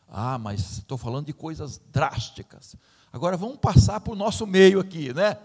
Ah, 0.07 0.38
mas 0.38 0.78
estou 0.78 0.97
falando 0.97 1.26
de 1.26 1.33
coisas 1.33 1.78
drásticas. 1.90 2.76
Agora 3.12 3.37
vamos 3.37 3.59
passar 3.59 4.00
para 4.00 4.12
o 4.12 4.17
nosso 4.17 4.47
meio 4.47 4.78
aqui, 4.78 5.12
né? 5.12 5.37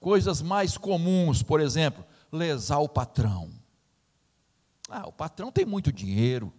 Coisas 0.00 0.40
mais 0.40 0.78
comuns, 0.78 1.42
por 1.42 1.60
exemplo, 1.60 2.02
lesar 2.32 2.78
o 2.78 2.88
patrão. 2.88 3.59
Ah, 4.90 5.06
o 5.06 5.12
patrão 5.12 5.52
tem 5.52 5.64
muito 5.64 5.92
dinheiro. 5.92 6.52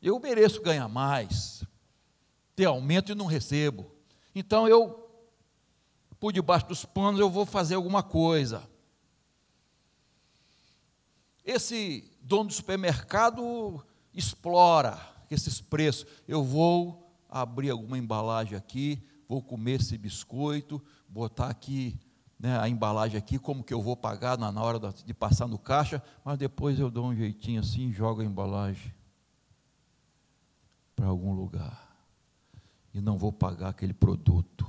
Eu 0.00 0.18
mereço 0.18 0.62
ganhar 0.62 0.88
mais, 0.88 1.62
ter 2.56 2.64
aumento 2.64 3.12
e 3.12 3.14
não 3.14 3.26
recebo. 3.26 3.90
Então 4.34 4.66
eu, 4.66 5.10
por 6.18 6.32
debaixo 6.32 6.66
dos 6.68 6.86
panos, 6.86 7.20
eu 7.20 7.28
vou 7.28 7.44
fazer 7.44 7.74
alguma 7.74 8.02
coisa. 8.02 8.68
Esse 11.44 12.10
dono 12.22 12.48
do 12.48 12.54
supermercado 12.54 13.84
explora 14.14 14.98
esses 15.30 15.60
preços. 15.60 16.06
Eu 16.26 16.42
vou 16.42 17.14
abrir 17.28 17.70
alguma 17.70 17.98
embalagem 17.98 18.56
aqui, 18.56 19.02
vou 19.28 19.42
comer 19.42 19.80
esse 19.80 19.98
biscoito, 19.98 20.82
botar 21.06 21.48
aqui 21.50 21.98
né, 22.40 22.58
a 22.58 22.66
embalagem 22.66 23.18
aqui, 23.18 23.38
como 23.38 23.62
que 23.62 23.74
eu 23.74 23.82
vou 23.82 23.94
pagar 23.94 24.38
na, 24.38 24.50
na 24.50 24.62
hora 24.62 24.80
de 25.04 25.12
passar 25.12 25.46
no 25.46 25.58
caixa, 25.58 26.02
mas 26.24 26.38
depois 26.38 26.78
eu 26.78 26.90
dou 26.90 27.04
um 27.04 27.14
jeitinho 27.14 27.60
assim 27.60 27.88
e 27.88 27.92
jogo 27.92 28.22
a 28.22 28.24
embalagem 28.24 28.94
para 30.96 31.04
algum 31.04 31.34
lugar. 31.34 31.86
E 32.94 33.00
não 33.00 33.18
vou 33.18 33.30
pagar 33.30 33.68
aquele 33.68 33.92
produto. 33.92 34.66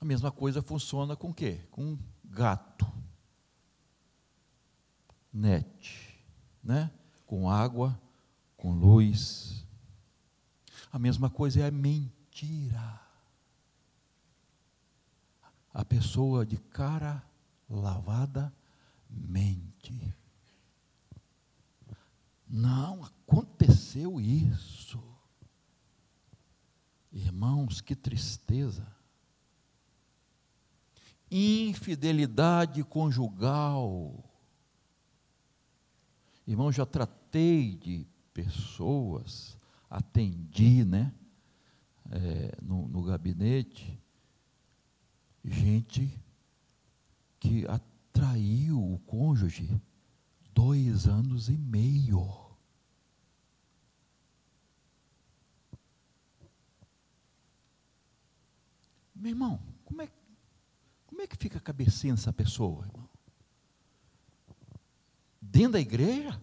A 0.00 0.04
mesma 0.04 0.32
coisa 0.32 0.60
funciona 0.60 1.14
com 1.14 1.30
o 1.30 1.34
quê? 1.34 1.60
Com 1.70 1.96
gato. 2.24 2.84
Net, 5.32 6.18
né? 6.64 6.90
Com 7.26 7.48
água, 7.48 7.96
com 8.56 8.72
luz. 8.72 9.64
A 10.92 10.98
mesma 10.98 11.30
coisa 11.30 11.60
é 11.60 11.70
mentira 11.70 12.99
a 15.72 15.84
pessoa 15.84 16.44
de 16.44 16.56
cara 16.56 17.22
lavada 17.68 18.52
mente. 19.08 20.14
Não 22.48 23.04
aconteceu 23.04 24.20
isso. 24.20 25.00
Irmãos, 27.12 27.80
que 27.80 27.94
tristeza. 27.94 28.86
Infidelidade 31.30 32.82
conjugal. 32.82 34.24
Irmão, 36.46 36.72
já 36.72 36.84
tratei 36.84 37.76
de 37.76 38.04
pessoas, 38.34 39.56
atendi, 39.88 40.84
né, 40.84 41.14
é, 42.10 42.56
no, 42.60 42.88
no 42.88 43.02
gabinete, 43.02 44.00
gente 45.44 46.18
que 47.38 47.66
atraiu 47.66 48.78
o 48.78 48.98
cônjuge 49.00 49.80
dois 50.52 51.06
anos 51.06 51.48
e 51.48 51.56
meio. 51.56 52.50
Meu 59.14 59.30
irmão, 59.30 59.60
como 59.84 60.00
é, 60.00 60.08
como 61.06 61.20
é 61.20 61.26
que 61.26 61.36
fica 61.36 61.58
a 61.58 61.60
cabecinha 61.60 62.14
dessa 62.14 62.32
pessoa, 62.32 62.86
irmão? 62.86 63.08
Dentro 65.40 65.72
da 65.72 65.80
igreja? 65.80 66.40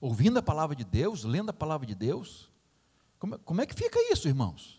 Ouvindo 0.00 0.38
a 0.38 0.42
palavra 0.42 0.76
de 0.76 0.84
Deus, 0.84 1.24
lendo 1.24 1.50
a 1.50 1.52
palavra 1.52 1.86
de 1.86 1.94
Deus? 1.94 2.50
Como, 3.18 3.38
como 3.40 3.60
é 3.60 3.66
que 3.66 3.74
fica 3.74 3.98
isso, 4.12 4.28
irmãos? 4.28 4.77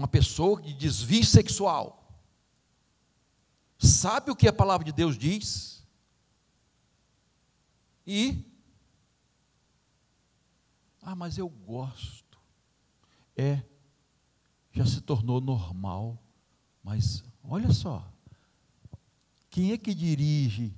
Uma 0.00 0.08
pessoa 0.08 0.60
de 0.62 0.72
desvio 0.72 1.24
sexual, 1.24 2.10
sabe 3.78 4.30
o 4.30 4.36
que 4.36 4.48
a 4.48 4.52
palavra 4.52 4.84
de 4.84 4.92
Deus 4.92 5.18
diz 5.18 5.86
e 8.06 8.46
ah, 11.02 11.14
mas 11.14 11.38
eu 11.38 11.48
gosto. 11.48 12.38
É, 13.36 13.62
já 14.72 14.84
se 14.84 15.00
tornou 15.00 15.40
normal, 15.40 16.22
mas 16.82 17.22
olha 17.42 17.72
só, 17.72 18.06
quem 19.50 19.72
é 19.72 19.78
que 19.78 19.94
dirige 19.94 20.74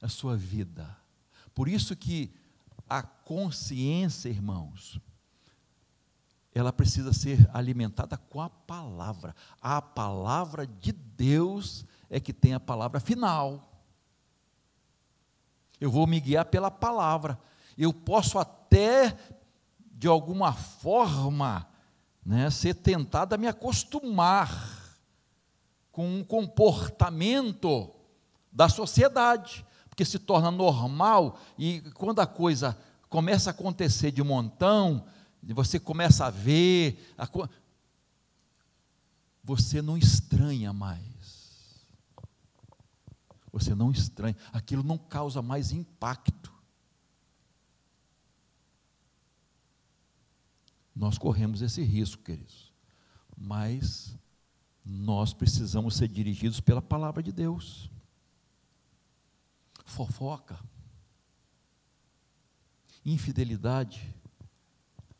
a 0.00 0.08
sua 0.08 0.36
vida? 0.36 0.96
Por 1.54 1.68
isso 1.68 1.96
que 1.96 2.32
a 2.88 3.02
consciência, 3.02 4.28
irmãos, 4.28 5.00
ela 6.54 6.72
precisa 6.72 7.12
ser 7.12 7.48
alimentada 7.52 8.16
com 8.16 8.40
a 8.40 8.50
palavra. 8.50 9.34
A 9.60 9.80
palavra 9.80 10.66
de 10.66 10.92
Deus 10.92 11.86
é 12.10 12.20
que 12.20 12.32
tem 12.32 12.52
a 12.52 12.60
palavra 12.60 13.00
final. 13.00 13.72
Eu 15.80 15.90
vou 15.90 16.06
me 16.06 16.20
guiar 16.20 16.44
pela 16.44 16.70
palavra. 16.70 17.38
Eu 17.76 17.92
posso 17.92 18.38
até, 18.38 19.16
de 19.92 20.06
alguma 20.06 20.52
forma, 20.52 21.66
né, 22.24 22.50
ser 22.50 22.74
tentado 22.74 23.34
a 23.34 23.38
me 23.38 23.48
acostumar 23.48 24.78
com 25.90 26.06
um 26.06 26.22
comportamento 26.22 27.90
da 28.52 28.68
sociedade, 28.68 29.64
porque 29.88 30.04
se 30.04 30.18
torna 30.18 30.50
normal 30.50 31.38
e 31.58 31.80
quando 31.94 32.20
a 32.20 32.26
coisa 32.26 32.78
começa 33.08 33.50
a 33.50 33.52
acontecer 33.52 34.10
de 34.10 34.22
montão, 34.22 35.04
você 35.42 35.80
começa 35.80 36.26
a 36.26 36.30
ver, 36.30 37.12
a 37.18 37.26
co... 37.26 37.48
você 39.42 39.82
não 39.82 39.96
estranha 39.96 40.72
mais. 40.72 41.12
Você 43.50 43.74
não 43.74 43.90
estranha, 43.90 44.36
aquilo 44.52 44.82
não 44.82 44.96
causa 44.96 45.42
mais 45.42 45.72
impacto. 45.72 46.52
Nós 50.94 51.18
corremos 51.18 51.62
esse 51.62 51.82
risco, 51.82 52.22
queridos, 52.22 52.72
mas 53.36 54.16
nós 54.84 55.32
precisamos 55.32 55.96
ser 55.96 56.08
dirigidos 56.08 56.60
pela 56.60 56.82
palavra 56.82 57.22
de 57.22 57.32
Deus. 57.32 57.90
Fofoca, 59.84 60.58
infidelidade, 63.04 64.14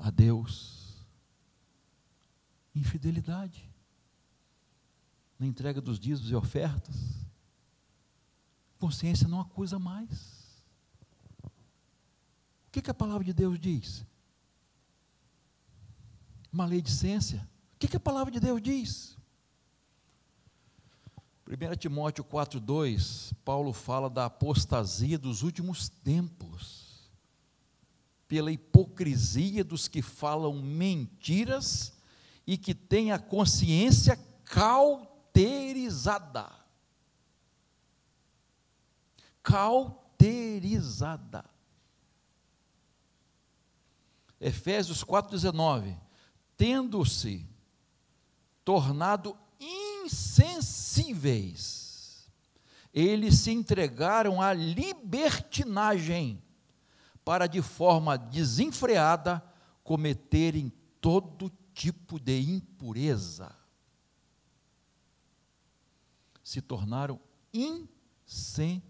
a 0.02 0.10
Deus. 0.10 1.06
Infidelidade. 2.74 3.70
Na 5.38 5.46
entrega 5.46 5.80
dos 5.80 5.98
dízimos 5.98 6.30
e 6.30 6.34
ofertas. 6.34 6.96
consciência 8.78 9.28
não 9.28 9.40
acusa 9.40 9.78
mais. 9.78 10.60
O 11.44 12.72
que, 12.72 12.82
que 12.82 12.90
a 12.90 12.94
palavra 12.94 13.24
de 13.24 13.32
Deus 13.32 13.58
diz? 13.58 14.04
Maledicência. 16.50 17.48
O 17.74 17.78
que, 17.78 17.86
que 17.86 17.96
a 17.96 18.00
palavra 18.00 18.32
de 18.32 18.40
Deus 18.40 18.60
diz? 18.60 19.16
1 21.46 21.76
Timóteo 21.76 22.24
4,2, 22.24 23.32
Paulo 23.44 23.72
fala 23.72 24.08
da 24.08 24.24
apostasia 24.24 25.18
dos 25.18 25.42
últimos 25.42 25.88
tempos, 25.88 26.81
pela 28.32 28.50
hipocrisia 28.50 29.62
dos 29.62 29.86
que 29.88 30.00
falam 30.00 30.54
mentiras 30.54 31.92
e 32.46 32.56
que 32.56 32.74
têm 32.74 33.12
a 33.12 33.18
consciência 33.18 34.18
cauterizada. 34.46 36.50
Cauterizada. 39.42 41.44
Efésios 44.40 45.04
4,19: 45.04 45.94
Tendo-se 46.56 47.46
tornado 48.64 49.36
insensíveis, 49.60 52.26
eles 52.94 53.40
se 53.40 53.50
entregaram 53.50 54.40
à 54.40 54.54
libertinagem, 54.54 56.41
para 57.24 57.46
de 57.46 57.62
forma 57.62 58.16
desenfreada 58.16 59.42
cometerem 59.84 60.72
todo 61.00 61.50
tipo 61.74 62.18
de 62.18 62.40
impureza. 62.40 63.54
Se 66.42 66.60
tornaram 66.60 67.20
insensíveis. 67.52 68.82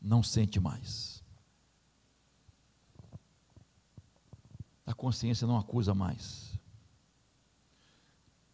Não 0.00 0.22
sente 0.22 0.60
mais. 0.60 1.22
A 4.86 4.94
consciência 4.94 5.46
não 5.46 5.58
acusa 5.58 5.94
mais. 5.94 6.58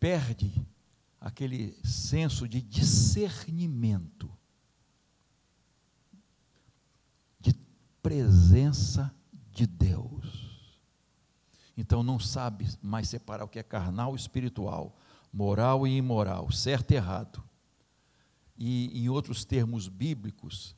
Perde 0.01 0.53
aquele 1.21 1.73
senso 1.85 2.49
de 2.49 2.61
discernimento, 2.61 4.31
de 7.41 7.55
presença 8.05 9.11
de 9.51 9.67
Deus. 9.67 10.79
Então 11.75 12.03
não 12.03 12.21
sabe 12.21 12.69
mais 12.83 13.09
separar 13.09 13.47
o 13.47 13.49
que 13.49 13.59
é 13.59 13.63
carnal 13.63 14.13
e 14.13 14.19
espiritual, 14.19 14.95
moral 15.33 15.87
e 15.87 15.97
imoral, 15.97 16.53
certo 16.53 16.91
e 16.91 16.97
errado. 16.97 17.43
E 18.59 18.91
em 18.93 19.09
outros 19.09 19.47
termos 19.47 19.89
bíblicos, 19.89 20.77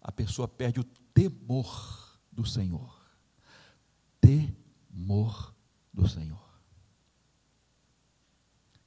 a 0.00 0.10
pessoa 0.10 0.48
perde 0.48 0.80
o 0.80 0.84
temor 1.12 2.18
do 2.32 2.46
Senhor. 2.46 3.04
Temor 4.18 5.54
do 5.92 6.08
Senhor. 6.08 6.58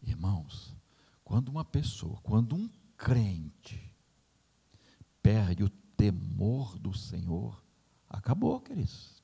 Irmãos, 0.02 0.76
quando 1.24 1.50
uma 1.50 1.64
pessoa, 1.64 2.20
quando 2.24 2.56
um 2.56 2.68
crente 2.98 3.94
perde 5.22 5.64
o 5.64 5.70
temor 5.70 6.80
do 6.80 6.92
Senhor, 6.92 7.65
acabou, 8.18 8.60
queridos. 8.60 9.24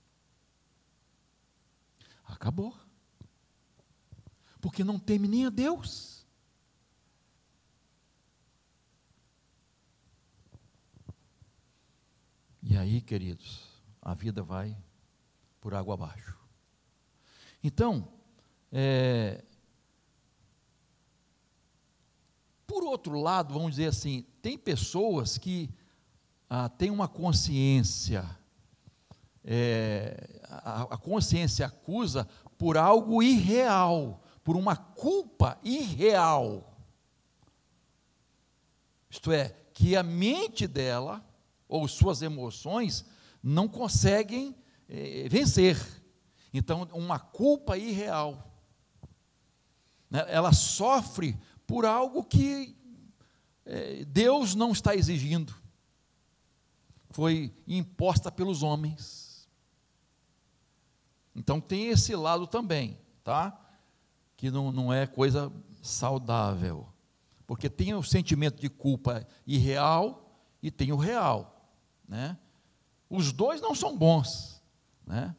Acabou. 2.25 2.75
Porque 4.59 4.83
não 4.83 4.99
teme 4.99 5.27
nem 5.27 5.45
a 5.45 5.49
Deus. 5.49 6.25
E 12.61 12.77
aí, 12.77 13.01
queridos, 13.01 13.67
a 14.01 14.13
vida 14.13 14.43
vai 14.43 14.77
por 15.59 15.73
água 15.73 15.95
abaixo. 15.95 16.37
Então, 17.63 18.07
é, 18.71 19.43
por 22.65 22.83
outro 22.83 23.19
lado, 23.19 23.53
vamos 23.53 23.71
dizer 23.71 23.87
assim, 23.87 24.25
tem 24.41 24.57
pessoas 24.57 25.37
que 25.37 25.69
ah, 26.49 26.69
têm 26.69 26.89
uma 26.89 27.07
consciência, 27.07 28.23
é, 29.43 30.41
a, 30.49 30.83
a 30.83 30.97
consciência 30.97 31.65
acusa 31.65 32.27
por 32.57 32.77
algo 32.77 33.23
irreal, 33.23 34.21
por 34.43 34.55
uma 34.55 34.75
culpa 34.75 35.59
irreal. 35.63 36.77
Isto 39.09 39.31
é, 39.31 39.55
que 39.73 39.95
a 39.95 40.03
mente 40.03 40.67
dela, 40.67 41.25
ou 41.67 41.87
suas 41.87 42.21
emoções, 42.21 43.05
não 43.41 43.67
conseguem 43.67 44.55
é, 44.87 45.27
vencer. 45.27 45.77
Então, 46.53 46.87
uma 46.93 47.19
culpa 47.19 47.77
irreal. 47.77 48.51
Né? 50.09 50.25
Ela 50.27 50.53
sofre 50.53 51.37
por 51.65 51.85
algo 51.85 52.23
que 52.23 52.75
é, 53.65 54.05
Deus 54.05 54.53
não 54.53 54.71
está 54.71 54.95
exigindo. 54.95 55.55
Foi 57.09 57.53
imposta 57.67 58.31
pelos 58.31 58.63
homens. 58.63 59.30
Então 61.35 61.61
tem 61.61 61.87
esse 61.87 62.15
lado 62.15 62.45
também, 62.45 62.97
tá? 63.23 63.59
Que 64.35 64.49
não, 64.49 64.71
não 64.71 64.93
é 64.93 65.07
coisa 65.07 65.51
saudável. 65.81 66.87
Porque 67.47 67.69
tem 67.69 67.93
o 67.93 68.03
sentimento 68.03 68.59
de 68.59 68.69
culpa 68.69 69.25
irreal 69.45 70.39
e 70.61 70.69
tem 70.71 70.91
o 70.91 70.97
real, 70.97 71.69
né? 72.07 72.37
Os 73.09 73.31
dois 73.31 73.59
não 73.59 73.75
são 73.75 73.97
bons, 73.97 74.61
né? 75.05 75.35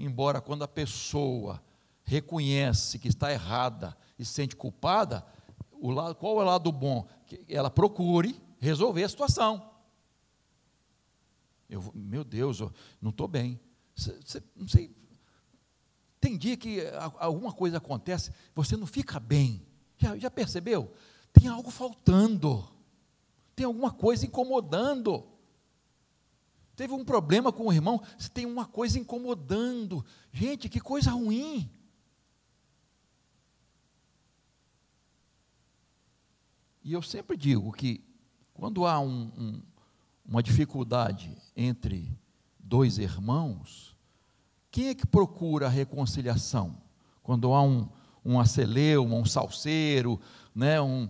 embora 0.00 0.40
quando 0.40 0.64
a 0.64 0.68
pessoa 0.68 1.62
reconhece 2.04 2.98
que 2.98 3.06
está 3.06 3.30
errada 3.30 3.96
e 4.18 4.24
se 4.24 4.32
sente 4.32 4.56
culpada, 4.56 5.24
o 5.70 5.90
lado, 5.90 6.14
qual 6.14 6.40
é 6.40 6.42
o 6.42 6.46
lado 6.46 6.72
bom? 6.72 7.06
Que 7.26 7.44
ela 7.48 7.70
procure 7.70 8.40
resolver 8.58 9.04
a 9.04 9.08
situação. 9.08 9.70
Eu, 11.68 11.92
meu 11.94 12.24
Deus, 12.24 12.60
eu 12.60 12.72
não 13.00 13.10
estou 13.10 13.28
bem. 13.28 13.60
Cê, 13.94 14.18
cê, 14.24 14.42
não 14.56 14.66
sei. 14.66 14.94
Tem 16.20 16.36
dia 16.36 16.56
que 16.56 16.80
alguma 17.18 17.52
coisa 17.52 17.78
acontece, 17.78 18.30
você 18.54 18.76
não 18.76 18.86
fica 18.86 19.18
bem. 19.18 19.66
Já, 19.96 20.16
já 20.18 20.30
percebeu? 20.30 20.92
Tem 21.32 21.48
algo 21.48 21.70
faltando. 21.70 22.68
Tem 23.56 23.64
alguma 23.66 23.90
coisa 23.90 24.26
incomodando 24.26 25.26
teve 26.80 26.94
um 26.94 27.04
problema 27.04 27.52
com 27.52 27.66
o 27.66 27.72
irmão, 27.74 28.00
você 28.16 28.30
tem 28.30 28.46
uma 28.46 28.64
coisa 28.64 28.98
incomodando. 28.98 30.02
Gente, 30.32 30.66
que 30.66 30.80
coisa 30.80 31.10
ruim. 31.10 31.70
E 36.82 36.90
eu 36.94 37.02
sempre 37.02 37.36
digo 37.36 37.70
que 37.70 38.02
quando 38.54 38.86
há 38.86 38.98
um, 38.98 39.30
um, 39.36 39.62
uma 40.24 40.42
dificuldade 40.42 41.36
entre 41.54 42.18
dois 42.58 42.96
irmãos, 42.96 43.89
quem 44.70 44.88
é 44.88 44.94
que 44.94 45.06
procura 45.06 45.66
a 45.66 45.70
reconciliação? 45.70 46.76
Quando 47.22 47.52
há 47.52 47.62
um, 47.62 47.88
um 48.24 48.38
aceleuma, 48.38 49.16
um 49.16 49.24
salseiro, 49.24 50.20
né, 50.54 50.80
um, 50.80 51.08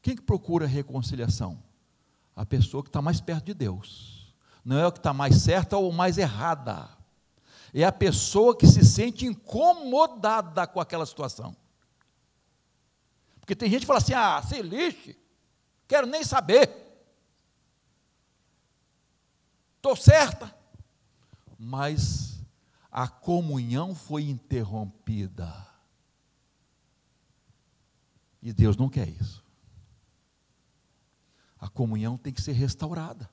quem 0.00 0.14
é 0.14 0.16
que 0.16 0.22
procura 0.22 0.64
a 0.64 0.68
reconciliação? 0.68 1.62
A 2.34 2.46
pessoa 2.46 2.82
que 2.82 2.88
está 2.88 3.02
mais 3.02 3.20
perto 3.20 3.46
de 3.46 3.54
Deus 3.54 4.34
não 4.64 4.78
é 4.78 4.86
o 4.86 4.92
que 4.92 4.98
está 4.98 5.12
mais 5.12 5.36
certa 5.36 5.76
ou 5.76 5.92
mais 5.92 6.18
errada. 6.18 6.88
É 7.74 7.84
a 7.84 7.92
pessoa 7.92 8.56
que 8.56 8.66
se 8.66 8.84
sente 8.84 9.26
incomodada 9.26 10.66
com 10.66 10.80
aquela 10.80 11.06
situação. 11.06 11.56
Porque 13.40 13.56
tem 13.56 13.70
gente 13.70 13.80
que 13.80 13.86
fala 13.86 13.98
assim: 13.98 14.14
ah, 14.14 14.42
se 14.42 14.62
lixe, 14.62 15.18
quero 15.88 16.06
nem 16.06 16.22
saber. 16.22 16.70
Estou 19.76 19.96
certa. 19.96 20.61
Mas 21.64 22.44
a 22.90 23.06
comunhão 23.06 23.94
foi 23.94 24.24
interrompida. 24.24 25.64
E 28.42 28.52
Deus 28.52 28.76
não 28.76 28.88
quer 28.88 29.08
isso. 29.08 29.44
A 31.60 31.68
comunhão 31.68 32.18
tem 32.18 32.32
que 32.32 32.42
ser 32.42 32.50
restaurada. 32.50 33.30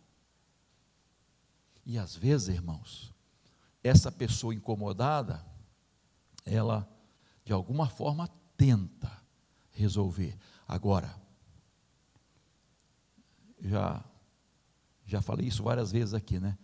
E 1.83 1.97
às 1.97 2.15
vezes, 2.15 2.49
irmãos, 2.49 3.11
essa 3.83 4.11
pessoa 4.11 4.53
incomodada, 4.53 5.43
ela 6.45 6.87
de 7.43 7.51
alguma 7.51 7.89
forma 7.89 8.29
tenta 8.55 9.11
resolver. 9.71 10.37
Agora, 10.67 11.19
já 13.59 14.05
já 15.03 15.19
falei 15.19 15.47
isso 15.47 15.63
várias 15.63 15.91
vezes 15.91 16.13
aqui, 16.13 16.39
né? 16.39 16.55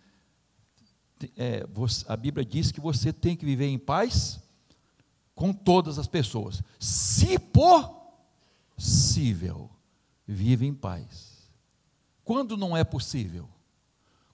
É, 1.38 1.66
a 2.08 2.18
Bíblia 2.18 2.46
diz 2.46 2.72
que 2.72 2.82
você 2.82 3.14
tem 3.14 3.36
que 3.36 3.46
viver 3.46 3.68
em 3.68 3.80
paz 3.80 4.40
com 5.34 5.54
todas 5.54 6.00
as 6.00 6.08
pessoas. 6.08 6.64
Se 6.80 7.38
possível, 8.78 9.70
vive 10.28 10.66
em 10.66 10.74
paz. 10.74 11.50
Quando 12.24 12.58
não 12.58 12.76
é 12.76 12.84
possível? 12.84 13.48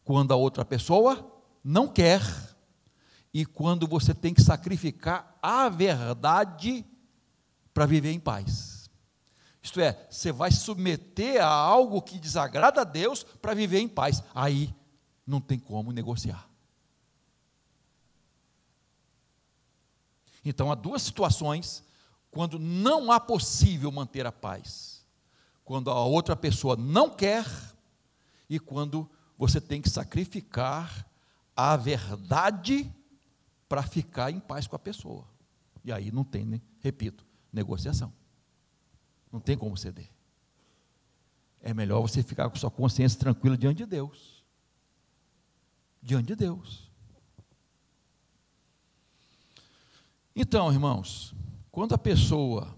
Quando 0.03 0.31
a 0.31 0.35
outra 0.35 0.63
pessoa 0.63 1.31
não 1.63 1.87
quer 1.87 2.21
e 3.33 3.45
quando 3.45 3.87
você 3.87 4.13
tem 4.13 4.33
que 4.33 4.41
sacrificar 4.41 5.37
a 5.41 5.69
verdade 5.69 6.85
para 7.73 7.85
viver 7.85 8.11
em 8.11 8.19
paz. 8.19 8.89
Isto 9.61 9.79
é, 9.79 10.07
você 10.09 10.31
vai 10.31 10.51
submeter 10.51 11.41
a 11.41 11.47
algo 11.47 12.01
que 12.01 12.19
desagrada 12.19 12.81
a 12.81 12.83
Deus 12.85 13.23
para 13.23 13.53
viver 13.53 13.79
em 13.79 13.87
paz. 13.87 14.23
Aí 14.33 14.73
não 15.25 15.39
tem 15.39 15.59
como 15.59 15.91
negociar. 15.91 16.50
Então 20.43 20.71
há 20.71 20.75
duas 20.75 21.01
situações 21.01 21.83
quando 22.29 22.57
não 22.57 23.11
há 23.11 23.19
possível 23.19 23.91
manter 23.91 24.25
a 24.25 24.31
paz. 24.31 25.05
Quando 25.63 25.89
a 25.91 26.03
outra 26.03 26.35
pessoa 26.35 26.75
não 26.75 27.09
quer 27.09 27.45
e 28.49 28.59
quando 28.59 29.09
você 29.37 29.61
tem 29.61 29.81
que 29.81 29.89
sacrificar 29.89 31.07
a 31.55 31.75
verdade 31.75 32.91
para 33.69 33.83
ficar 33.83 34.31
em 34.31 34.39
paz 34.39 34.67
com 34.67 34.75
a 34.75 34.79
pessoa. 34.79 35.25
E 35.83 35.91
aí 35.91 36.11
não 36.11 36.23
tem, 36.23 36.45
né, 36.45 36.61
repito, 36.79 37.25
negociação. 37.51 38.11
Não 39.31 39.39
tem 39.39 39.57
como 39.57 39.77
ceder. 39.77 40.09
É 41.61 41.73
melhor 41.73 42.01
você 42.01 42.21
ficar 42.21 42.49
com 42.49 42.55
sua 42.55 42.69
consciência 42.69 43.19
tranquila 43.19 43.57
diante 43.57 43.77
de 43.77 43.85
Deus. 43.85 44.43
Diante 46.01 46.27
de 46.27 46.35
Deus. 46.35 46.90
Então, 50.35 50.71
irmãos, 50.71 51.33
quando 51.71 51.93
a 51.93 51.97
pessoa 51.97 52.75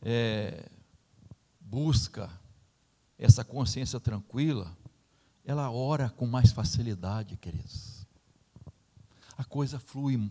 é, 0.00 0.68
busca 1.60 2.30
essa 3.18 3.44
consciência 3.44 3.98
tranquila, 3.98 4.76
ela 5.44 5.70
ora 5.70 6.08
com 6.10 6.26
mais 6.26 6.52
facilidade, 6.52 7.36
queridos. 7.36 8.06
A 9.36 9.44
coisa 9.44 9.78
flui 9.78 10.30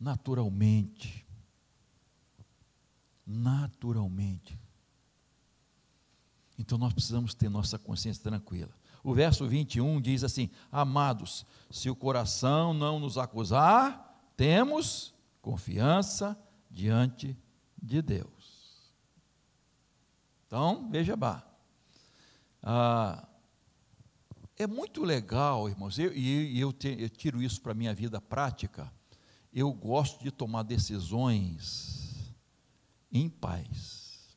naturalmente. 0.00 1.26
Naturalmente. 3.26 4.58
Então 6.58 6.78
nós 6.78 6.92
precisamos 6.92 7.34
ter 7.34 7.48
nossa 7.48 7.78
consciência 7.78 8.22
tranquila. 8.22 8.70
O 9.02 9.14
verso 9.14 9.46
21 9.46 10.00
diz 10.00 10.24
assim: 10.24 10.48
Amados, 10.72 11.44
se 11.70 11.90
o 11.90 11.96
coração 11.96 12.72
não 12.72 12.98
nos 12.98 13.18
acusar, 13.18 14.32
temos 14.36 15.14
confiança 15.46 16.36
diante 16.68 17.38
de 17.80 18.02
Deus. 18.02 18.92
Então, 20.44 20.90
veja 20.90 21.16
bem. 21.16 21.40
Ah, 22.60 23.28
é 24.58 24.66
muito 24.66 25.04
legal, 25.04 25.68
irmãos, 25.68 26.00
eu, 26.00 26.12
e 26.12 26.58
eu, 26.58 26.74
eu, 26.82 26.92
eu 26.98 27.08
tiro 27.08 27.40
isso 27.40 27.62
para 27.62 27.70
a 27.70 27.76
minha 27.76 27.94
vida 27.94 28.20
prática. 28.20 28.92
Eu 29.52 29.72
gosto 29.72 30.20
de 30.20 30.32
tomar 30.32 30.64
decisões 30.64 32.34
em 33.12 33.28
paz, 33.28 34.36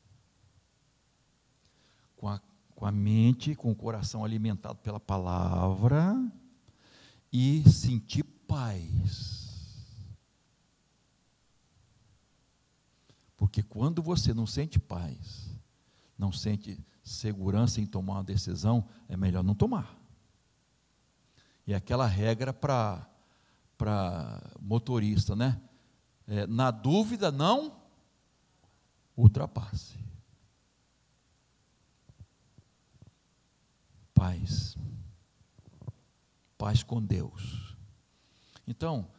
com 2.16 2.28
a, 2.28 2.40
com 2.76 2.86
a 2.86 2.92
mente, 2.92 3.56
com 3.56 3.72
o 3.72 3.74
coração 3.74 4.24
alimentado 4.24 4.78
pela 4.78 5.00
palavra 5.00 6.14
e 7.32 7.68
sentir 7.68 8.22
paz 8.22 9.39
Porque 13.40 13.62
quando 13.62 14.02
você 14.02 14.34
não 14.34 14.46
sente 14.46 14.78
paz, 14.78 15.48
não 16.18 16.30
sente 16.30 16.78
segurança 17.02 17.80
em 17.80 17.86
tomar 17.86 18.16
uma 18.16 18.22
decisão, 18.22 18.86
é 19.08 19.16
melhor 19.16 19.42
não 19.42 19.54
tomar. 19.54 19.98
E 21.66 21.72
aquela 21.72 22.06
regra 22.06 22.52
para 22.52 23.08
motorista, 24.60 25.34
né? 25.34 25.58
É, 26.26 26.46
na 26.46 26.70
dúvida, 26.70 27.32
não 27.32 27.80
ultrapasse. 29.16 29.98
Paz. 34.12 34.76
Paz 36.58 36.82
com 36.82 37.02
Deus. 37.02 37.74
Então, 38.66 39.10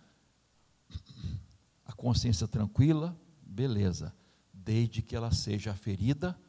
a 1.83 1.91
consciência 1.93 2.47
tranquila, 2.47 3.19
beleza, 3.51 4.15
desde 4.53 5.01
que 5.01 5.15
ela 5.15 5.31
seja 5.31 5.73
ferida 5.73 6.39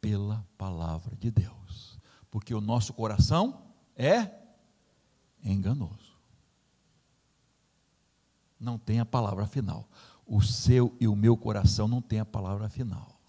pela 0.00 0.46
palavra 0.56 1.16
de 1.16 1.30
Deus, 1.30 1.98
porque 2.30 2.54
o 2.54 2.60
nosso 2.60 2.94
coração 2.94 3.66
é 3.96 4.30
enganoso. 5.42 6.14
Não 8.58 8.78
tem 8.78 9.00
a 9.00 9.04
palavra 9.04 9.46
final. 9.46 9.88
O 10.26 10.40
seu 10.40 10.96
e 11.00 11.08
o 11.08 11.16
meu 11.16 11.36
coração 11.36 11.86
não 11.88 12.00
tem 12.00 12.20
a 12.20 12.24
palavra 12.24 12.68
final. 12.68 13.20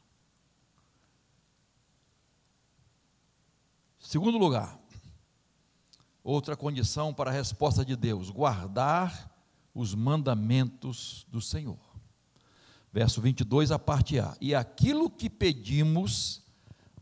Segundo 3.99 4.38
lugar, 4.38 4.79
outra 6.23 6.55
condição 6.55 7.13
para 7.13 7.31
a 7.31 7.33
resposta 7.33 7.83
de 7.83 7.95
Deus: 7.95 8.29
guardar 8.29 9.29
os 9.73 9.93
mandamentos 9.93 11.25
do 11.29 11.41
Senhor 11.41 11.94
verso 12.95 13.19
22, 13.19 13.73
a 13.73 13.77
parte 13.77 14.17
A. 14.17 14.38
E 14.39 14.55
aquilo 14.55 15.10
que 15.10 15.29
pedimos, 15.29 16.41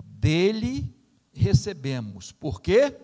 dele 0.04 0.92
recebemos, 1.32 2.32
porque 2.32 3.00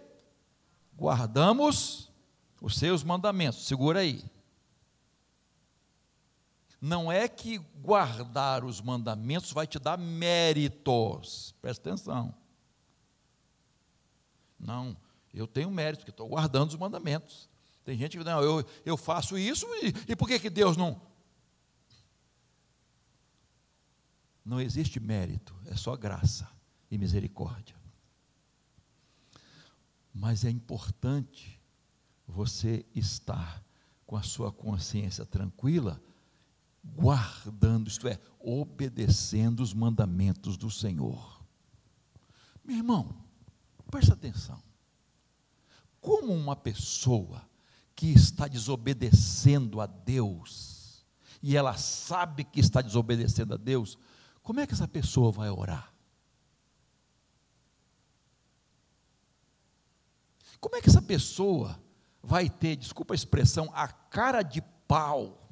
guardamos 0.97 2.11
os 2.59 2.75
seus 2.75 3.03
mandamentos. 3.03 3.67
Segura 3.67 3.99
aí. 3.99 4.23
Não 6.81 7.11
é 7.11 7.27
que 7.27 7.59
guardar 7.59 8.65
os 8.65 8.81
mandamentos 8.81 9.53
vai 9.53 9.67
te 9.67 9.77
dar 9.77 9.95
méritos, 9.95 11.53
presta 11.61 11.89
atenção. 11.89 12.33
Não, 14.59 14.97
eu 15.31 15.45
tenho 15.45 15.69
mérito, 15.69 15.99
porque 15.99 16.09
estou 16.11 16.27
guardando 16.27 16.69
os 16.69 16.75
mandamentos. 16.75 17.47
Tem 17.85 17.95
gente 17.95 18.17
que 18.17 18.23
não, 18.23 18.41
eu, 18.41 18.65
eu 18.83 18.97
faço 18.97 19.37
isso 19.37 19.67
e, 19.75 19.93
e 20.11 20.15
por 20.15 20.27
que, 20.27 20.39
que 20.39 20.49
Deus 20.49 20.75
não? 20.75 21.08
Não 24.49 24.59
existe 24.59 24.99
mérito, 24.99 25.53
é 25.67 25.75
só 25.75 25.95
graça 25.95 26.49
e 26.89 26.97
misericórdia. 26.97 27.75
Mas 30.11 30.43
é 30.43 30.49
importante 30.49 31.61
você 32.25 32.83
estar 32.95 33.63
com 34.07 34.17
a 34.17 34.23
sua 34.23 34.51
consciência 34.51 35.23
tranquila, 35.23 36.01
guardando, 36.83 37.89
isto 37.89 38.07
é, 38.07 38.19
obedecendo 38.39 39.59
os 39.59 39.71
mandamentos 39.71 40.57
do 40.57 40.71
Senhor. 40.71 41.45
Meu 42.65 42.77
irmão, 42.77 43.15
preste 43.91 44.11
atenção. 44.11 44.59
Como 46.01 46.33
uma 46.33 46.55
pessoa 46.55 47.47
que 47.95 48.07
está 48.07 48.47
desobedecendo 48.47 49.79
a 49.79 49.85
Deus, 49.85 51.05
e 51.39 51.55
ela 51.55 51.77
sabe 51.77 52.43
que 52.43 52.59
está 52.59 52.81
desobedecendo 52.81 53.53
a 53.53 53.57
Deus, 53.57 53.95
como 54.43 54.59
é 54.59 54.67
que 54.67 54.73
essa 54.73 54.87
pessoa 54.87 55.31
vai 55.31 55.49
orar? 55.49 55.93
Como 60.59 60.75
é 60.75 60.81
que 60.81 60.89
essa 60.89 61.01
pessoa 61.01 61.81
vai 62.21 62.49
ter, 62.49 62.75
desculpa 62.75 63.13
a 63.13 63.15
expressão, 63.15 63.71
a 63.73 63.87
cara 63.87 64.41
de 64.41 64.61
pau 64.87 65.47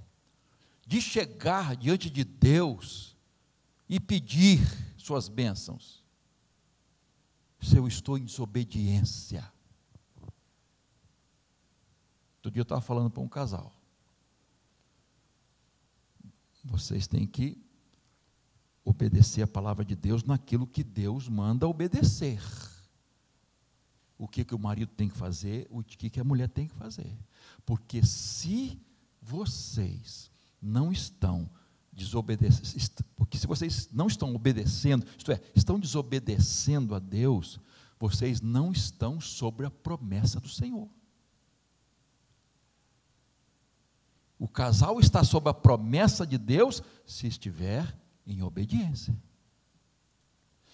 de 0.86 1.02
chegar 1.02 1.76
diante 1.76 2.10
de 2.10 2.24
Deus 2.24 3.16
e 3.88 4.00
pedir 4.00 4.60
suas 4.98 5.30
bênçãos? 5.30 6.04
Se 7.62 7.78
eu 7.78 7.88
estou 7.88 8.18
em 8.18 8.26
desobediência. 8.26 9.52
Outro 12.38 12.52
dia 12.52 12.62
eu 12.62 12.64
estava 12.64 12.82
falando 12.82 13.10
para 13.10 13.22
um 13.22 13.28
casal. 13.28 13.74
Vocês 16.64 17.08
têm 17.08 17.26
que 17.26 17.67
obedecer 18.88 19.42
a 19.42 19.48
palavra 19.48 19.84
de 19.84 19.96
Deus 19.96 20.24
naquilo 20.24 20.66
que 20.66 20.84
Deus 20.84 21.28
manda 21.28 21.68
obedecer. 21.68 22.42
O 24.18 24.28
que, 24.28 24.46
que 24.46 24.56
o 24.56 24.60
marido 24.60 24.92
tem 24.96 25.10
que 25.10 25.18
fazer, 25.18 25.68
o 25.70 25.84
que, 25.84 26.10
que 26.10 26.20
a 26.20 26.24
mulher 26.24 26.48
tem 26.48 26.68
que 26.68 26.76
fazer. 26.76 27.18
Porque 27.66 28.04
se 28.04 28.80
vocês 29.22 30.32
não 30.62 30.92
estão 30.92 31.50
desobedecendo, 31.92 33.04
porque 33.16 33.38
se 33.38 33.46
vocês 33.46 33.90
não 33.92 34.08
estão 34.08 34.34
obedecendo, 34.34 35.06
isto 35.18 35.32
é, 35.32 35.42
estão 35.54 35.78
desobedecendo 35.78 36.96
a 36.96 37.00
Deus, 37.00 37.60
vocês 38.00 38.40
não 38.40 38.72
estão 38.72 39.20
sobre 39.20 39.66
a 39.66 39.72
promessa 39.72 40.40
do 40.40 40.48
Senhor. 40.48 40.90
O 44.40 44.48
casal 44.48 45.00
está 45.00 45.24
sob 45.24 45.50
a 45.50 45.54
promessa 45.54 46.26
de 46.26 46.38
Deus 46.38 46.82
se 47.06 47.28
estiver 47.28 48.07
em 48.28 48.44
obediência. 48.44 49.18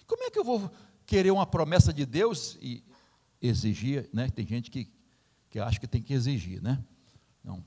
Como 0.06 0.24
é 0.24 0.30
que 0.30 0.38
eu 0.38 0.44
vou 0.44 0.70
querer 1.06 1.30
uma 1.30 1.46
promessa 1.46 1.92
de 1.92 2.04
Deus 2.04 2.58
e 2.60 2.84
exigir, 3.40 4.10
né? 4.12 4.28
Tem 4.28 4.46
gente 4.46 4.70
que, 4.70 4.90
que 5.48 5.58
acha 5.60 5.78
que 5.78 5.86
tem 5.86 6.02
que 6.02 6.12
exigir, 6.12 6.60
né? 6.60 6.82
Não, 7.42 7.64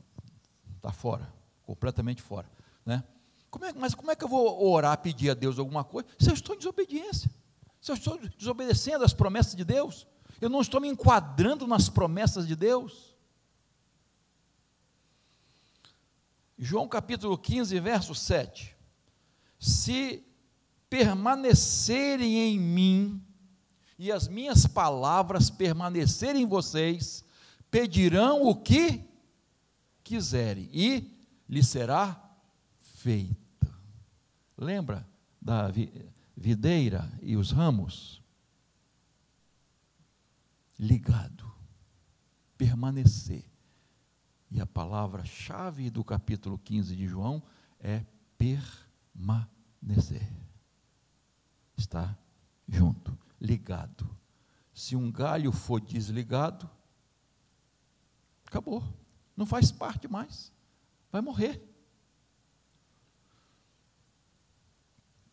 está 0.75 0.91
fora, 0.91 1.31
completamente 1.63 2.21
fora, 2.21 2.49
né? 2.85 3.03
Como 3.49 3.65
é, 3.65 3.73
mas 3.73 3.95
como 3.95 4.11
é 4.11 4.15
que 4.15 4.23
eu 4.23 4.27
vou 4.27 4.69
orar, 4.69 4.97
pedir 4.99 5.29
a 5.29 5.33
Deus 5.33 5.57
alguma 5.57 5.83
coisa 5.83 6.07
se 6.19 6.29
eu 6.29 6.33
estou 6.33 6.53
em 6.53 6.57
desobediência? 6.57 7.31
Se 7.81 7.91
eu 7.91 7.95
estou 7.95 8.19
desobedecendo 8.37 9.05
as 9.05 9.13
promessas 9.13 9.55
de 9.55 9.63
Deus? 9.63 10.05
Eu 10.41 10.49
não 10.49 10.61
estou 10.61 10.81
me 10.81 10.87
enquadrando 10.87 11.65
nas 11.65 11.89
promessas 11.89 12.45
de 12.45 12.55
Deus? 12.55 13.15
João 16.57 16.87
capítulo 16.87 17.37
15, 17.37 17.79
verso 17.79 18.13
7. 18.13 18.76
Se 19.59 20.23
permanecerem 20.89 22.37
em 22.37 22.59
mim 22.59 23.23
e 23.97 24.11
as 24.11 24.27
minhas 24.27 24.65
palavras 24.65 25.49
permanecerem 25.49 26.43
em 26.43 26.45
vocês, 26.45 27.23
pedirão 27.69 28.43
o 28.43 28.55
que 28.55 29.03
quiserem 30.03 30.69
e 30.71 31.17
lhe 31.49 31.63
será 31.63 32.21
feito. 32.79 33.73
Lembra 34.57 35.07
da 35.41 35.71
videira 36.35 37.11
e 37.21 37.35
os 37.35 37.51
ramos? 37.51 38.21
Ligado, 40.79 41.51
permanecer. 42.57 43.43
E 44.49 44.61
a 44.61 44.65
palavra-chave 44.65 45.89
do 45.89 46.03
capítulo 46.03 46.57
15 46.57 46.95
de 46.95 47.07
João 47.07 47.43
é 47.79 48.05
permanecer. 48.37 48.86
Está 51.75 52.17
junto, 52.67 53.17
ligado. 53.39 54.09
Se 54.73 54.95
um 54.95 55.11
galho 55.11 55.51
for 55.51 55.81
desligado, 55.81 56.69
acabou, 58.45 58.83
não 59.35 59.45
faz 59.45 59.71
parte 59.71 60.07
mais, 60.07 60.51
vai 61.11 61.21
morrer. 61.21 61.61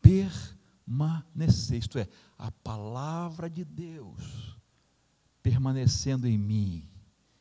Permanecer, 0.01 1.79
isto 1.79 1.99
é, 1.99 2.09
a 2.39 2.51
palavra 2.51 3.49
de 3.51 3.65
Deus 3.65 4.55
permanecendo 5.45 6.27
em 6.27 6.39
mim, 6.39 6.89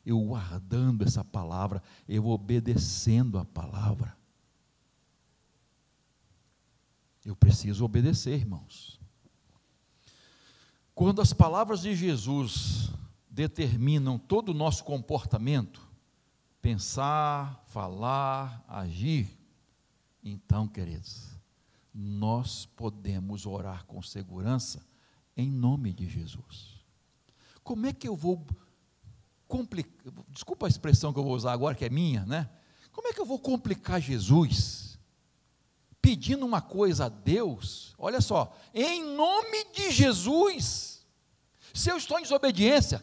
eu 0.04 0.20
guardando 0.20 1.04
essa 1.04 1.24
palavra, 1.24 1.82
eu 2.06 2.26
obedecendo 2.26 3.38
a 3.38 3.46
palavra. 3.46 4.14
Eu 7.24 7.34
preciso 7.34 7.84
obedecer, 7.84 8.34
irmãos. 8.34 9.00
Quando 10.94 11.20
as 11.20 11.32
palavras 11.32 11.82
de 11.82 11.94
Jesus 11.94 12.90
determinam 13.28 14.18
todo 14.18 14.50
o 14.50 14.54
nosso 14.54 14.84
comportamento, 14.84 15.80
pensar, 16.60 17.64
falar, 17.66 18.64
agir, 18.68 19.28
então, 20.22 20.68
queridos, 20.68 21.30
nós 21.92 22.66
podemos 22.66 23.44
orar 23.46 23.84
com 23.86 24.00
segurança 24.02 24.84
em 25.36 25.50
nome 25.50 25.92
de 25.92 26.08
Jesus. 26.08 26.74
Como 27.62 27.86
é 27.86 27.92
que 27.92 28.06
eu 28.06 28.14
vou 28.14 28.46
complicar, 29.48 30.12
desculpa 30.30 30.66
a 30.66 30.68
expressão 30.68 31.12
que 31.12 31.18
eu 31.18 31.24
vou 31.24 31.34
usar 31.34 31.52
agora, 31.52 31.74
que 31.74 31.84
é 31.84 31.90
minha, 31.90 32.24
né? 32.26 32.48
Como 32.92 33.08
é 33.08 33.12
que 33.12 33.20
eu 33.20 33.26
vou 33.26 33.38
complicar 33.38 34.00
Jesus? 34.00 34.83
Pedindo 36.04 36.44
uma 36.44 36.60
coisa 36.60 37.06
a 37.06 37.08
Deus, 37.08 37.94
olha 37.96 38.20
só, 38.20 38.54
em 38.74 39.02
nome 39.02 39.64
de 39.72 39.90
Jesus, 39.90 41.02
se 41.72 41.90
eu 41.90 41.96
estou 41.96 42.18
em 42.18 42.22
desobediência, 42.22 43.02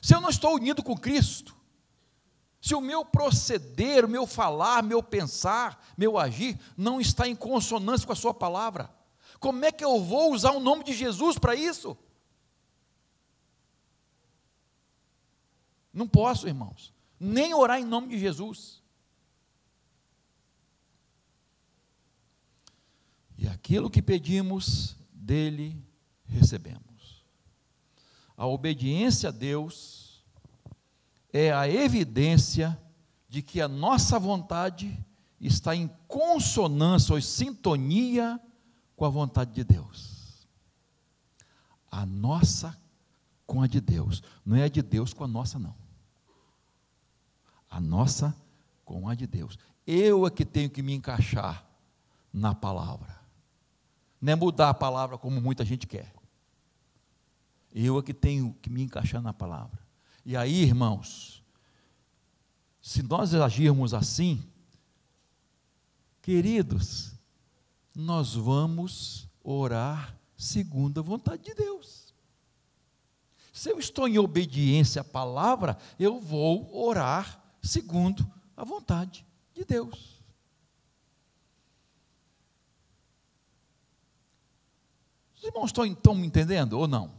se 0.00 0.14
eu 0.14 0.20
não 0.20 0.28
estou 0.28 0.54
unido 0.54 0.80
com 0.80 0.96
Cristo, 0.96 1.56
se 2.60 2.72
o 2.72 2.80
meu 2.80 3.04
proceder, 3.04 4.04
o 4.04 4.08
meu 4.08 4.28
falar, 4.28 4.80
meu 4.84 5.02
pensar, 5.02 5.84
meu 5.98 6.16
agir 6.16 6.56
não 6.76 7.00
está 7.00 7.26
em 7.26 7.34
consonância 7.34 8.06
com 8.06 8.12
a 8.12 8.16
Sua 8.16 8.32
palavra, 8.32 8.88
como 9.40 9.64
é 9.64 9.72
que 9.72 9.84
eu 9.84 10.00
vou 10.00 10.32
usar 10.32 10.52
o 10.52 10.60
nome 10.60 10.84
de 10.84 10.92
Jesus 10.92 11.36
para 11.36 11.56
isso? 11.56 11.98
Não 15.92 16.06
posso, 16.06 16.46
irmãos, 16.46 16.94
nem 17.18 17.52
orar 17.52 17.80
em 17.80 17.84
nome 17.84 18.06
de 18.06 18.20
Jesus. 18.20 18.81
E 23.42 23.48
aquilo 23.48 23.90
que 23.90 24.00
pedimos, 24.00 24.94
dele 25.12 25.84
recebemos. 26.24 27.24
A 28.36 28.46
obediência 28.46 29.30
a 29.30 29.32
Deus 29.32 30.24
é 31.32 31.52
a 31.52 31.68
evidência 31.68 32.80
de 33.28 33.42
que 33.42 33.60
a 33.60 33.66
nossa 33.66 34.16
vontade 34.16 34.96
está 35.40 35.74
em 35.74 35.90
consonância 36.06 37.12
ou 37.12 37.20
sintonia 37.20 38.40
com 38.94 39.04
a 39.04 39.08
vontade 39.08 39.52
de 39.52 39.64
Deus. 39.64 40.46
A 41.90 42.06
nossa 42.06 42.80
com 43.44 43.60
a 43.60 43.66
de 43.66 43.80
Deus, 43.80 44.22
não 44.46 44.56
é 44.56 44.62
a 44.62 44.68
de 44.68 44.82
Deus 44.82 45.12
com 45.12 45.24
a 45.24 45.28
nossa, 45.28 45.58
não 45.58 45.74
a 47.68 47.80
nossa 47.80 48.36
com 48.84 49.08
a 49.08 49.16
de 49.16 49.26
Deus. 49.26 49.58
Eu 49.84 50.24
é 50.28 50.30
que 50.30 50.44
tenho 50.44 50.70
que 50.70 50.80
me 50.80 50.94
encaixar 50.94 51.66
na 52.32 52.54
palavra. 52.54 53.21
Não 54.22 54.32
é 54.32 54.36
mudar 54.36 54.68
a 54.68 54.74
palavra 54.74 55.18
como 55.18 55.40
muita 55.40 55.64
gente 55.64 55.84
quer. 55.84 56.14
Eu 57.74 57.98
é 57.98 58.02
que 58.02 58.14
tenho 58.14 58.56
que 58.62 58.70
me 58.70 58.82
encaixar 58.82 59.20
na 59.20 59.32
palavra. 59.32 59.80
E 60.24 60.36
aí, 60.36 60.62
irmãos, 60.62 61.42
se 62.80 63.02
nós 63.02 63.34
agirmos 63.34 63.92
assim, 63.92 64.40
queridos, 66.20 67.14
nós 67.92 68.34
vamos 68.34 69.28
orar 69.42 70.16
segundo 70.36 71.00
a 71.00 71.02
vontade 71.02 71.42
de 71.42 71.54
Deus. 71.54 72.14
Se 73.52 73.70
eu 73.70 73.78
estou 73.80 74.06
em 74.06 74.18
obediência 74.18 75.00
à 75.00 75.04
palavra, 75.04 75.76
eu 75.98 76.20
vou 76.20 76.72
orar 76.72 77.42
segundo 77.60 78.24
a 78.56 78.62
vontade 78.62 79.26
de 79.52 79.64
Deus. 79.64 80.21
Os 85.42 85.48
irmãos 85.48 85.66
estão, 85.66 85.84
estão 85.84 86.14
me 86.14 86.24
entendendo 86.24 86.74
ou 86.74 86.86
não? 86.86 87.12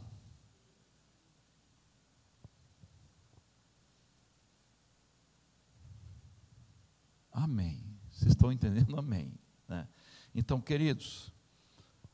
Amém. 7.30 7.84
Vocês 8.10 8.30
estão 8.32 8.50
entendendo? 8.50 8.98
Amém. 8.98 9.38
Né? 9.68 9.86
Então, 10.34 10.58
queridos, 10.58 11.30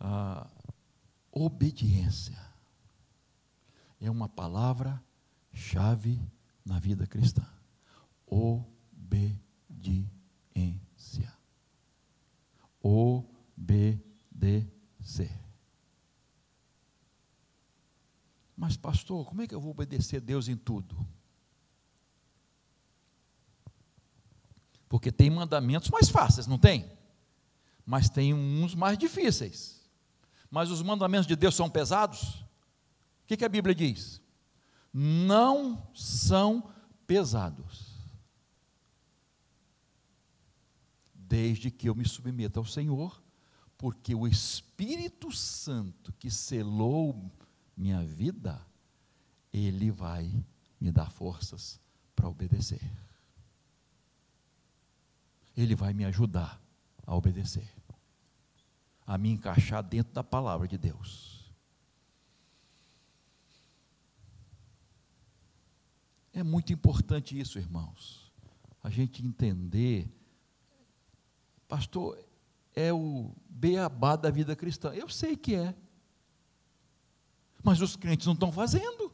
a 0.00 0.50
obediência 1.30 2.36
é 4.00 4.10
uma 4.10 4.28
palavra-chave 4.28 6.20
na 6.64 6.80
vida 6.80 7.06
cristã 7.06 7.46
obediência. 8.26 10.02
Obedecer. 12.82 14.50
Mas, 18.60 18.76
pastor, 18.76 19.24
como 19.24 19.40
é 19.40 19.46
que 19.46 19.54
eu 19.54 19.60
vou 19.60 19.70
obedecer 19.70 20.18
a 20.18 20.20
Deus 20.20 20.46
em 20.46 20.54
tudo? 20.54 20.94
Porque 24.86 25.10
tem 25.10 25.30
mandamentos 25.30 25.88
mais 25.88 26.10
fáceis, 26.10 26.46
não 26.46 26.58
tem? 26.58 26.92
Mas 27.86 28.10
tem 28.10 28.34
uns 28.34 28.74
mais 28.74 28.98
difíceis. 28.98 29.80
Mas 30.50 30.70
os 30.70 30.82
mandamentos 30.82 31.26
de 31.26 31.34
Deus 31.34 31.54
são 31.54 31.70
pesados? 31.70 32.22
O 33.22 33.26
que, 33.28 33.38
que 33.38 33.46
a 33.46 33.48
Bíblia 33.48 33.74
diz? 33.74 34.20
Não 34.92 35.82
são 35.94 36.70
pesados. 37.06 37.88
desde 41.14 41.70
que 41.70 41.88
eu 41.88 41.94
me 41.94 42.06
submeta 42.06 42.58
ao 42.58 42.66
Senhor, 42.66 43.22
porque 43.78 44.16
o 44.16 44.26
Espírito 44.26 45.30
Santo 45.30 46.12
que 46.18 46.28
selou 46.28 47.30
minha 47.76 48.04
vida, 48.04 48.60
ele 49.52 49.90
vai 49.90 50.44
me 50.80 50.90
dar 50.90 51.10
forças 51.10 51.80
para 52.14 52.28
obedecer. 52.28 52.80
Ele 55.56 55.74
vai 55.74 55.92
me 55.92 56.04
ajudar 56.04 56.62
a 57.06 57.14
obedecer, 57.14 57.68
a 59.06 59.18
me 59.18 59.30
encaixar 59.30 59.82
dentro 59.82 60.12
da 60.12 60.22
palavra 60.22 60.68
de 60.68 60.78
Deus. 60.78 61.52
É 66.32 66.42
muito 66.42 66.72
importante 66.72 67.38
isso, 67.38 67.58
irmãos, 67.58 68.32
a 68.82 68.88
gente 68.88 69.24
entender 69.24 70.08
Pastor, 71.70 72.18
é 72.74 72.92
o 72.92 73.30
beabá 73.48 74.16
da 74.16 74.28
vida 74.28 74.56
cristã. 74.56 74.92
Eu 74.92 75.08
sei 75.08 75.36
que 75.36 75.54
é. 75.54 75.72
Mas 77.62 77.80
os 77.80 77.96
crentes 77.96 78.26
não 78.26 78.34
estão 78.34 78.50
fazendo. 78.50 79.12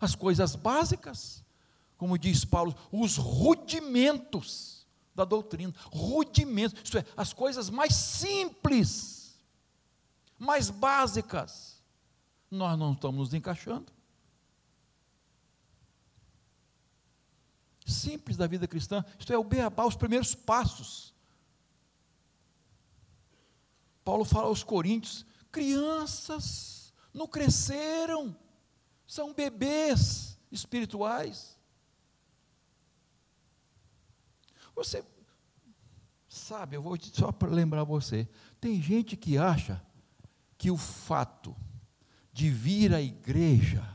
As 0.00 0.14
coisas 0.14 0.54
básicas, 0.54 1.42
como 1.96 2.18
diz 2.18 2.44
Paulo, 2.44 2.74
os 2.92 3.16
rudimentos 3.16 4.86
da 5.14 5.24
doutrina, 5.24 5.72
rudimentos, 5.86 6.80
isto 6.82 6.98
é, 6.98 7.04
as 7.16 7.32
coisas 7.32 7.70
mais 7.70 7.94
simples, 7.94 9.40
mais 10.38 10.68
básicas, 10.68 11.82
nós 12.50 12.78
não 12.78 12.92
estamos 12.92 13.28
nos 13.28 13.34
encaixando. 13.34 13.92
Simples 17.86 18.36
da 18.36 18.46
vida 18.46 18.66
cristã, 18.66 19.04
isto 19.18 19.32
é, 19.32 19.38
o 19.38 19.44
beabá, 19.44 19.86
os 19.86 19.96
primeiros 19.96 20.34
passos. 20.34 21.14
Paulo 24.04 24.24
fala 24.24 24.48
aos 24.48 24.62
coríntios: 24.62 25.24
crianças, 25.54 26.92
não 27.12 27.28
cresceram, 27.28 28.36
são 29.06 29.32
bebês 29.32 30.36
espirituais. 30.50 31.56
Você 34.74 35.04
sabe, 36.28 36.76
eu 36.76 36.82
vou 36.82 36.98
só 37.00 37.30
para 37.30 37.48
lembrar 37.48 37.84
você, 37.84 38.28
tem 38.60 38.82
gente 38.82 39.16
que 39.16 39.38
acha 39.38 39.80
que 40.58 40.72
o 40.72 40.76
fato 40.76 41.54
de 42.32 42.50
vir 42.50 42.92
à 42.92 43.00
igreja, 43.00 43.88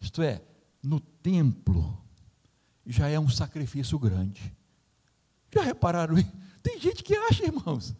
isto 0.00 0.22
é, 0.22 0.40
no 0.80 1.00
templo, 1.00 2.00
já 2.86 3.08
é 3.08 3.18
um 3.18 3.28
sacrifício 3.28 3.98
grande. 3.98 4.56
Já 5.52 5.62
repararam? 5.62 6.14
Tem 6.62 6.78
gente 6.78 7.02
que 7.02 7.16
acha, 7.16 7.44
irmãos, 7.44 7.96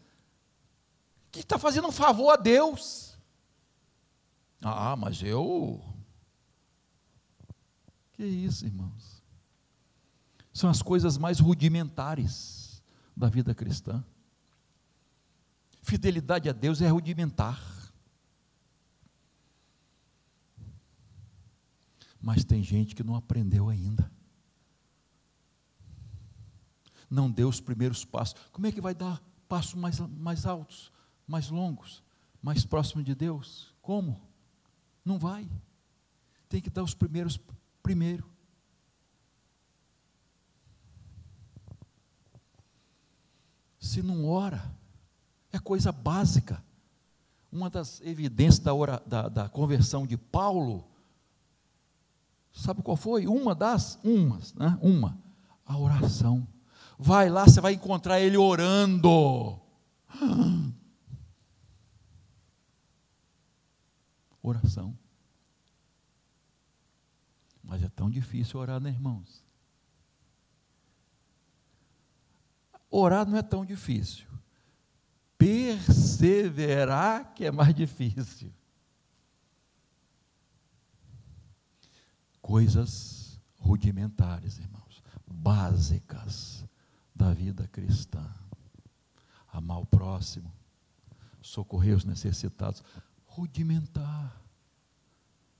que 1.30 1.40
está 1.40 1.58
fazendo 1.58 1.88
um 1.88 1.92
favor 1.92 2.30
a 2.30 2.36
Deus. 2.36 3.18
Ah, 4.62 4.96
mas 4.96 5.22
eu. 5.22 5.82
Que 8.12 8.24
isso, 8.24 8.66
irmãos? 8.66 9.22
São 10.52 10.68
as 10.68 10.82
coisas 10.82 11.16
mais 11.16 11.38
rudimentares 11.38 12.82
da 13.16 13.28
vida 13.28 13.54
cristã. 13.54 14.04
Fidelidade 15.82 16.48
a 16.48 16.52
Deus 16.52 16.82
é 16.82 16.88
rudimentar. 16.88 17.60
Mas 22.20 22.44
tem 22.44 22.62
gente 22.62 22.94
que 22.94 23.02
não 23.02 23.14
aprendeu 23.14 23.70
ainda. 23.70 24.10
Não 27.08 27.30
deu 27.30 27.48
os 27.48 27.60
primeiros 27.60 28.04
passos. 28.04 28.38
Como 28.52 28.66
é 28.66 28.72
que 28.72 28.80
vai 28.80 28.94
dar 28.94 29.22
passos 29.48 29.74
mais, 29.74 29.98
mais 29.98 30.44
altos, 30.44 30.89
mais 31.30 31.48
longos, 31.48 32.02
mais 32.42 32.64
próximo 32.64 33.02
de 33.02 33.14
Deus? 33.14 33.74
Como? 33.80 34.20
Não 35.04 35.18
vai. 35.18 35.48
Tem 36.48 36.60
que 36.60 36.68
dar 36.68 36.82
os 36.82 36.94
primeiros 36.94 37.38
primeiro. 37.82 38.28
Se 43.78 44.02
não 44.02 44.28
ora, 44.28 44.70
é 45.52 45.58
coisa 45.58 45.90
básica. 45.90 46.62
Uma 47.50 47.70
das 47.70 48.00
evidências 48.02 48.58
da, 48.58 48.72
da, 49.06 49.28
da 49.28 49.48
conversão 49.48 50.06
de 50.06 50.16
Paulo 50.16 50.90
Sabe 52.52 52.82
qual 52.82 52.96
foi? 52.96 53.26
Uma 53.26 53.54
das, 53.54 53.98
umas, 54.02 54.52
né? 54.54 54.76
Uma, 54.82 55.16
a 55.64 55.78
oração. 55.78 56.46
Vai 56.98 57.30
lá, 57.30 57.44
você 57.46 57.60
vai 57.60 57.74
encontrar 57.74 58.20
ele 58.20 58.36
orando. 58.36 59.58
Oração. 64.50 64.96
Mas 67.62 67.82
é 67.82 67.88
tão 67.88 68.10
difícil 68.10 68.58
orar, 68.58 68.80
né, 68.80 68.90
irmãos? 68.90 69.44
Orar 72.90 73.26
não 73.26 73.36
é 73.36 73.42
tão 73.42 73.64
difícil. 73.64 74.26
Perseverar 75.38 77.32
que 77.34 77.44
é 77.44 77.50
mais 77.50 77.74
difícil. 77.74 78.52
coisas 82.50 83.38
rudimentares, 83.60 84.58
irmãos, 84.58 85.04
básicas 85.24 86.64
da 87.14 87.32
vida 87.32 87.68
cristã. 87.68 88.28
Amar 89.52 89.78
o 89.78 89.86
próximo, 89.86 90.52
socorrer 91.40 91.96
os 91.96 92.04
necessitados, 92.04 92.82
rudimentar 93.40 94.38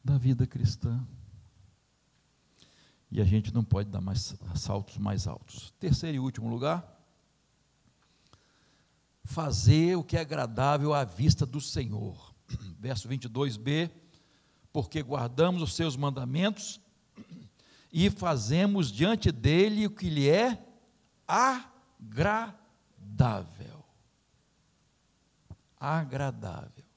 da 0.04 0.18
vida 0.18 0.46
cristã. 0.46 1.02
E 3.10 3.20
a 3.20 3.24
gente 3.24 3.52
não 3.54 3.64
pode 3.64 3.88
dar 3.88 4.02
mais 4.02 4.34
saltos 4.54 4.98
mais 4.98 5.26
altos. 5.26 5.72
Terceiro 5.80 6.16
e 6.16 6.20
último 6.20 6.48
lugar, 6.48 6.86
fazer 9.24 9.96
o 9.96 10.04
que 10.04 10.16
é 10.16 10.20
agradável 10.20 10.92
à 10.92 11.04
vista 11.04 11.46
do 11.46 11.60
Senhor. 11.60 12.34
Verso 12.78 13.08
22b 13.08 13.90
porque 14.72 15.02
guardamos 15.02 15.62
os 15.62 15.74
seus 15.74 15.96
mandamentos 15.96 16.80
e 17.92 18.08
fazemos 18.08 18.92
diante 18.92 19.32
dele 19.32 19.86
o 19.86 19.90
que 19.90 20.08
lhe 20.08 20.28
é 20.28 20.64
agradável. 21.26 22.54
Agradável. 25.76 26.89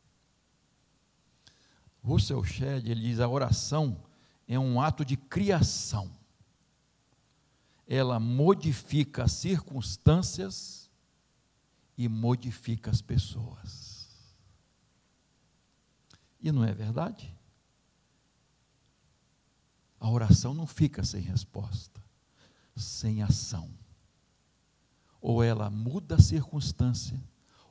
Russell 2.03 2.43
Shedd, 2.43 2.87
ele 2.89 3.01
diz, 3.01 3.19
a 3.19 3.27
oração 3.27 4.03
é 4.47 4.59
um 4.59 4.81
ato 4.81 5.05
de 5.05 5.15
criação. 5.15 6.11
Ela 7.87 8.19
modifica 8.19 9.23
as 9.23 9.31
circunstâncias 9.31 10.89
e 11.97 12.09
modifica 12.09 12.91
as 12.91 13.01
pessoas. 13.01 14.09
E 16.41 16.51
não 16.51 16.65
é 16.65 16.73
verdade? 16.73 17.33
A 19.97 20.09
oração 20.09 20.53
não 20.53 20.67
fica 20.67 21.01
sem 21.05 21.21
resposta, 21.21 22.03
sem 22.75 23.23
ação. 23.23 23.69
Ou 25.21 25.41
ela 25.41 25.69
muda 25.69 26.15
a 26.15 26.21
circunstância, 26.21 27.17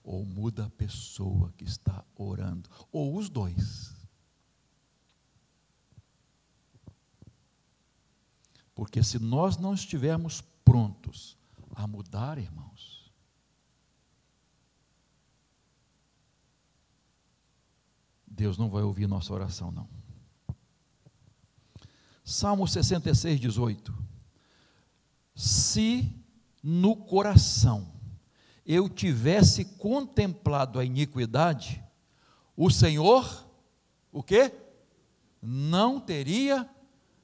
ou 0.02 0.24
muda 0.24 0.64
a 0.64 0.70
pessoa 0.70 1.52
que 1.58 1.64
está 1.64 2.02
orando, 2.16 2.70
ou 2.90 3.14
os 3.14 3.28
dois. 3.28 3.91
Porque 8.74 9.02
se 9.02 9.18
nós 9.18 9.56
não 9.56 9.74
estivermos 9.74 10.40
prontos 10.64 11.36
a 11.74 11.86
mudar, 11.86 12.38
irmãos, 12.38 13.12
Deus 18.26 18.56
não 18.56 18.70
vai 18.70 18.82
ouvir 18.82 19.06
nossa 19.06 19.32
oração, 19.32 19.70
não. 19.70 19.88
Salmo 22.24 22.66
66, 22.66 23.38
18. 23.38 23.94
Se 25.34 26.10
no 26.62 26.96
coração 26.96 27.92
eu 28.64 28.88
tivesse 28.88 29.64
contemplado 29.76 30.78
a 30.78 30.84
iniquidade, 30.84 31.82
o 32.56 32.70
Senhor, 32.70 33.46
o 34.10 34.22
quê? 34.22 34.52
Não 35.42 36.00
teria 36.00 36.68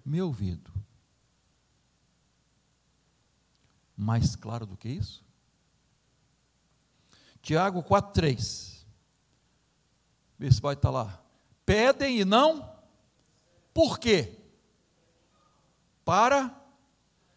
me 0.05 0.21
ouvido. 0.21 0.78
Mais 3.99 4.35
claro 4.35 4.65
do 4.65 4.79
que 4.79 4.89
isso? 4.89 5.23
Tiago 7.43 7.83
4,3. 7.83 8.87
Vê 10.39 10.51
se 10.51 10.61
vai 10.61 10.73
estar 10.73 10.91
lá. 10.91 11.23
Pedem 11.67 12.21
e 12.21 12.25
não, 12.25 12.73
por 13.75 13.99
quê? 13.99 14.39
para 16.09 16.59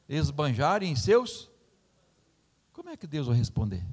esbanjarem 0.07 0.89
em 0.89 0.95
seus. 0.95 1.51
Como 2.71 2.89
é 2.89 2.95
que 2.95 3.05
Deus 3.05 3.27
vai 3.27 3.35
responder? 3.35 3.85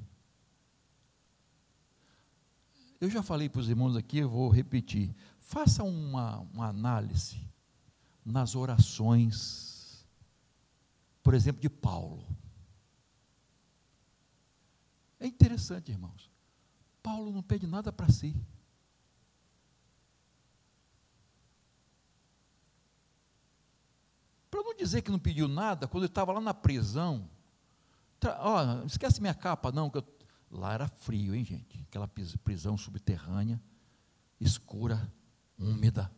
Eu 3.01 3.09
já 3.09 3.21
falei 3.21 3.49
para 3.49 3.59
os 3.59 3.67
irmãos 3.67 3.97
aqui, 3.97 4.19
eu 4.19 4.29
vou 4.29 4.47
repetir. 4.47 5.13
Faça 5.37 5.83
uma, 5.83 6.39
uma 6.53 6.67
análise 6.69 7.45
nas 8.23 8.55
orações, 8.55 10.07
por 11.21 11.33
exemplo, 11.33 11.61
de 11.61 11.69
Paulo. 11.69 12.25
É 15.19 15.27
interessante, 15.27 15.91
irmãos. 15.91 16.29
Paulo 17.03 17.31
não 17.31 17.41
pede 17.41 17.67
nada 17.67 17.91
para 17.91 18.09
si. 18.09 18.35
Para 24.49 24.63
não 24.63 24.75
dizer 24.75 25.01
que 25.01 25.11
não 25.11 25.19
pediu 25.19 25.47
nada, 25.47 25.87
quando 25.87 26.03
ele 26.03 26.11
estava 26.11 26.31
lá 26.31 26.41
na 26.41 26.53
prisão, 26.53 27.29
ó, 28.23 28.85
esquece 28.85 29.21
minha 29.21 29.33
capa 29.33 29.71
não, 29.71 29.89
que 29.89 29.97
eu, 29.97 30.19
Lá 30.51 30.73
era 30.73 30.87
frio, 30.87 31.35
hein, 31.35 31.45
gente? 31.45 31.79
Aquela 31.83 32.07
prisão 32.07 32.75
subterrânea, 32.75 33.61
escura, 34.39 35.11
úmida. 35.57 36.11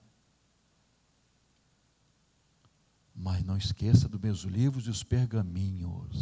Mas 3.13 3.43
não 3.43 3.57
esqueça 3.57 4.07
dos 4.07 4.21
meus 4.21 4.41
livros 4.43 4.87
e 4.87 4.89
os 4.89 5.03
pergaminhos. 5.03 6.15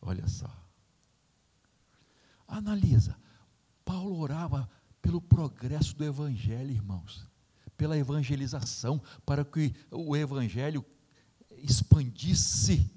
Olha 0.00 0.28
só. 0.28 0.65
Analisa. 2.46 3.16
Paulo 3.84 4.18
orava 4.18 4.68
pelo 5.00 5.20
progresso 5.20 5.94
do 5.94 6.04
evangelho, 6.04 6.70
irmãos, 6.70 7.26
pela 7.76 7.96
evangelização, 7.96 9.00
para 9.24 9.44
que 9.44 9.74
o 9.90 10.16
evangelho 10.16 10.84
expandisse. 11.58 12.90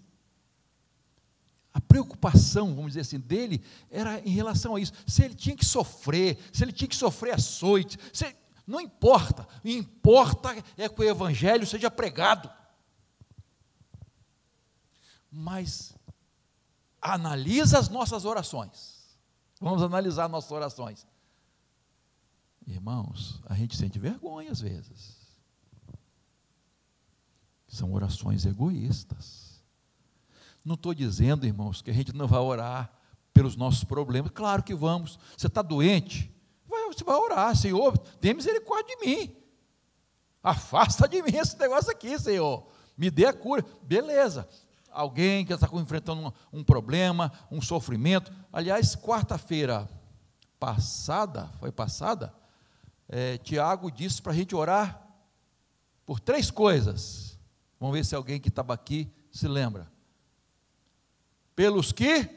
A 1.72 1.80
preocupação, 1.80 2.74
vamos 2.74 2.92
dizer 2.92 3.02
assim, 3.02 3.20
dele 3.20 3.64
era 3.92 4.20
em 4.22 4.32
relação 4.32 4.76
a 4.76 4.80
isso. 4.80 4.94
Se 5.06 5.24
ele 5.24 5.36
tinha 5.36 5.56
que 5.56 5.66
sofrer, 5.66 6.40
se 6.52 6.64
ele 6.64 6.72
tinha 6.72 6.88
que 6.88 6.96
sofrer 6.96 7.36
açoite, 7.36 7.98
se, 8.12 8.36
não 8.66 8.82
importa. 8.82 9.44
O 9.44 9.62
que 9.62 9.72
importa 9.72 10.50
é 10.78 10.90
que 10.90 11.02
o 11.02 11.04
evangelho 11.04 11.66
seja 11.66 11.92
pregado. 11.92 12.50
Mas 15.32 15.96
analisa 17.02 17.78
as 17.78 17.88
nossas 17.88 18.26
orações. 18.26 18.99
Vamos 19.60 19.84
analisar 19.84 20.30
nossas 20.30 20.52
orações. 20.52 21.06
Irmãos, 22.66 23.42
a 23.46 23.56
gente 23.56 23.76
sente 23.76 24.00
vergonha 24.00 24.52
às 24.52 24.62
vezes. 24.62 25.18
São 27.68 27.94
orações 27.94 28.46
egoístas. 28.46 29.62
Não 30.64 30.76
estou 30.76 30.94
dizendo, 30.94 31.46
irmãos, 31.46 31.82
que 31.82 31.92
a 31.92 31.94
gente 31.94 32.14
não 32.14 32.28
vai 32.28 32.40
orar 32.40 32.92
pelos 33.34 33.56
nossos 33.56 33.84
problemas. 33.84 34.32
Claro 34.32 34.64
que 34.64 34.74
vamos. 34.74 35.20
Você 35.38 35.48
está 35.48 35.62
doente? 35.62 36.34
Você 36.88 37.04
vai 37.04 37.16
orar, 37.16 37.56
Senhor, 37.56 37.98
tem 38.20 38.34
misericórdia 38.34 38.96
de 38.96 39.06
mim. 39.06 39.36
Afasta 40.42 41.08
de 41.08 41.22
mim 41.22 41.36
esse 41.36 41.58
negócio 41.58 41.92
aqui, 41.92 42.18
Senhor. 42.18 42.68
Me 42.98 43.12
dê 43.12 43.26
a 43.26 43.34
cura. 43.34 43.64
Beleza 43.84 44.48
alguém 45.00 45.46
que 45.46 45.54
está 45.54 45.70
enfrentando 45.74 46.28
um, 46.52 46.60
um, 46.60 46.64
problema, 46.64 47.32
um 47.50 47.62
sofrimento. 47.62 48.32
Aliás, 48.52 48.96
quarta-feira 48.96 49.90
passada, 50.60 51.50
foi 51.60 51.72
passada, 51.72 52.34
é, 53.08 53.38
Tiago 53.38 53.90
disse 53.90 54.22
para 54.22 54.34
a 54.34 54.36
gente 54.36 54.54
orar 54.54 55.02
por 56.06 56.20
três 56.20 56.52
coisas. 56.52 57.40
Vamos 57.80 57.96
ver 57.96 58.06
se 58.06 58.14
alguém 58.14 58.42
que 58.42 58.50
estava 58.50 58.74
aqui 58.74 59.10
se 59.32 59.48
lembra. 59.48 59.90
Pelos 61.56 61.94
que 61.94 62.30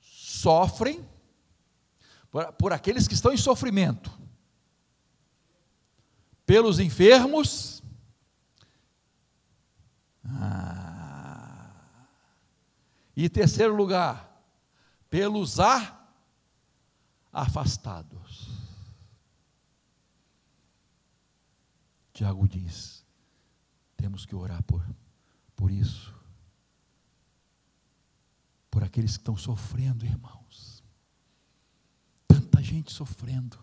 sofrem, 0.00 1.08
por, 2.30 2.52
por 2.54 2.72
aqueles 2.72 3.06
que 3.06 3.14
estão 3.14 3.32
em 3.32 3.36
sofrimento, 3.36 4.10
pelos 6.44 6.80
enfermos, 6.80 7.82
ah, 10.24 10.71
e 13.16 13.28
terceiro 13.28 13.74
lugar, 13.74 14.42
pelos 15.10 15.58
afastados. 17.32 18.48
Tiago 22.12 22.46
diz: 22.46 23.04
temos 23.96 24.26
que 24.26 24.34
orar 24.34 24.62
por, 24.64 24.84
por 25.54 25.70
isso, 25.70 26.14
por 28.70 28.82
aqueles 28.82 29.16
que 29.16 29.20
estão 29.20 29.36
sofrendo, 29.36 30.04
irmãos. 30.04 30.82
Tanta 32.26 32.62
gente 32.62 32.92
sofrendo, 32.92 33.58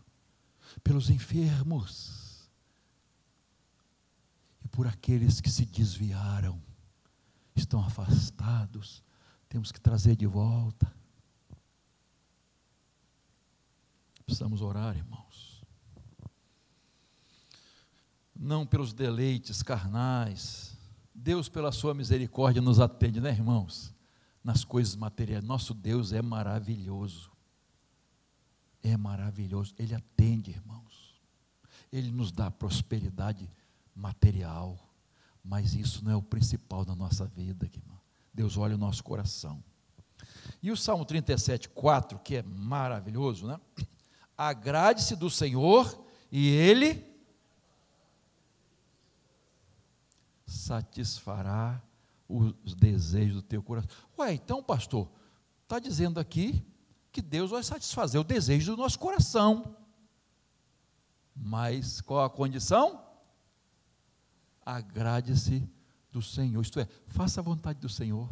pelos 0.83 1.09
enfermos, 1.09 2.49
e 4.63 4.67
por 4.67 4.87
aqueles 4.87 5.41
que 5.41 5.49
se 5.49 5.65
desviaram, 5.65 6.61
estão 7.55 7.83
afastados, 7.83 9.03
temos 9.49 9.71
que 9.71 9.81
trazer 9.81 10.15
de 10.15 10.27
volta. 10.27 10.93
Precisamos 14.23 14.61
orar, 14.61 14.95
irmãos. 14.95 15.65
Não 18.35 18.65
pelos 18.65 18.93
deleites 18.93 19.63
carnais. 19.63 20.77
Deus, 21.13 21.49
pela 21.49 21.71
sua 21.71 21.95
misericórdia, 21.95 22.61
nos 22.61 22.79
atende, 22.79 23.19
né, 23.19 23.31
irmãos? 23.31 23.93
Nas 24.43 24.63
coisas 24.63 24.95
materiais. 24.95 25.43
Nosso 25.43 25.73
Deus 25.73 26.13
é 26.13 26.21
maravilhoso. 26.21 27.31
É 28.83 28.95
maravilhoso. 28.95 29.73
Ele 29.79 29.95
atende, 29.95 30.51
irmãos. 30.51 31.19
Ele 31.91 32.11
nos 32.11 32.31
dá 32.31 32.51
prosperidade 32.51 33.49
material. 33.95 34.77
Mas 35.43 35.73
isso 35.73 36.05
não 36.05 36.11
é 36.11 36.15
o 36.15 36.21
principal 36.21 36.85
da 36.85 36.95
nossa 36.95 37.25
vida, 37.25 37.65
irmão. 37.65 37.98
Deus 38.39 38.55
olha 38.55 38.75
o 38.75 38.77
nosso 38.77 39.03
coração. 39.03 39.61
E 40.63 40.71
o 40.71 40.77
Salmo 40.77 41.03
37, 41.03 41.67
4, 41.67 42.17
que 42.19 42.37
é 42.37 42.41
maravilhoso, 42.41 43.45
né? 43.45 43.59
Agrade-se 44.37 45.13
do 45.13 45.29
Senhor 45.29 46.05
e 46.31 46.47
Ele 46.47 47.05
satisfará 50.45 51.83
os 52.29 52.73
desejos 52.75 53.35
do 53.35 53.41
teu 53.41 53.61
coração. 53.61 53.89
Ué, 54.17 54.35
então, 54.35 54.63
pastor, 54.63 55.11
está 55.63 55.77
dizendo 55.77 56.17
aqui 56.17 56.65
que 57.11 57.21
Deus 57.21 57.51
vai 57.51 57.61
satisfazer 57.61 58.21
o 58.21 58.23
desejo 58.23 58.73
do 58.73 58.81
nosso 58.81 58.97
coração. 58.97 59.75
Mas 61.35 61.99
qual 61.99 62.23
a 62.23 62.29
condição? 62.29 63.03
Agrade-se 64.65 65.69
do 66.11 66.21
Senhor, 66.21 66.61
isto 66.61 66.79
é, 66.79 66.87
faça 67.07 67.39
a 67.39 67.43
vontade 67.43 67.79
do 67.79 67.89
Senhor. 67.89 68.29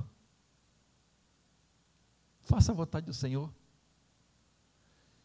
Faça 2.41 2.71
a 2.71 2.75
vontade 2.75 3.05
do 3.05 3.13
Senhor. 3.13 3.53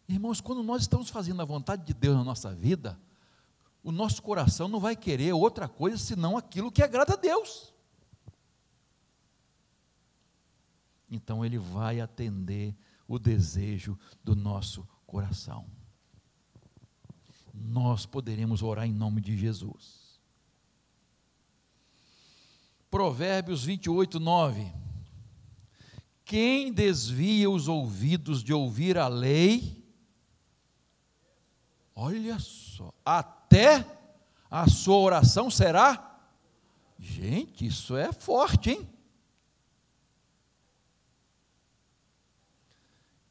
Irmãos, 0.09 0.41
quando 0.41 0.63
nós 0.63 0.83
estamos 0.83 1.09
fazendo 1.09 1.41
a 1.41 1.45
vontade 1.45 1.87
de 1.87 1.95
Deus 1.95 2.17
na 2.17 2.25
nossa 2.25 2.55
vida, 2.55 3.01
o 3.83 3.91
nosso 3.91 4.23
coração 4.23 4.69
não 4.69 4.81
vai 4.81 4.95
querer 4.95 5.33
outra 5.33 5.69
coisa 5.69 5.97
senão 5.97 6.37
aquilo 6.37 6.71
que 6.71 6.83
agrada 6.83 7.15
a 7.15 7.17
Deus. 7.17 7.73
Então 11.11 11.45
ele 11.45 11.59
vai 11.59 12.01
atender 12.01 12.75
o 13.07 13.19
desejo 13.19 13.99
do 14.25 14.35
nosso 14.35 14.89
coração. 15.07 15.67
Nós 17.53 18.07
poderemos 18.07 18.63
orar 18.63 18.87
em 18.87 18.93
nome 18.93 19.21
de 19.21 19.37
Jesus. 19.37 20.02
Provérbios 22.93 23.65
28, 23.65 24.21
9. 24.21 24.71
Quem 26.27 26.71
desvia 26.71 27.49
os 27.49 27.67
ouvidos 27.67 28.45
de 28.45 28.53
ouvir 28.53 28.99
a 28.99 29.09
lei, 29.09 29.83
olha 31.95 32.39
só, 32.39 32.93
até 33.03 33.87
a 34.51 34.69
sua 34.69 34.99
oração 34.99 35.51
será. 35.51 36.21
Gente, 36.99 37.65
isso 37.65 37.97
é 37.97 38.13
forte, 38.13 38.73
hein? 38.73 38.87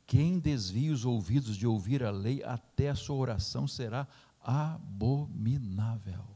Quem 0.08 0.40
desvia 0.40 0.92
os 0.92 1.06
ouvidos 1.06 1.56
de 1.56 1.68
ouvir 1.68 2.04
a 2.04 2.10
lei, 2.10 2.44
até 2.44 2.90
a 2.90 2.96
sua 2.96 3.16
oração 3.16 3.68
será 3.68 4.08
abominável. 4.42 6.31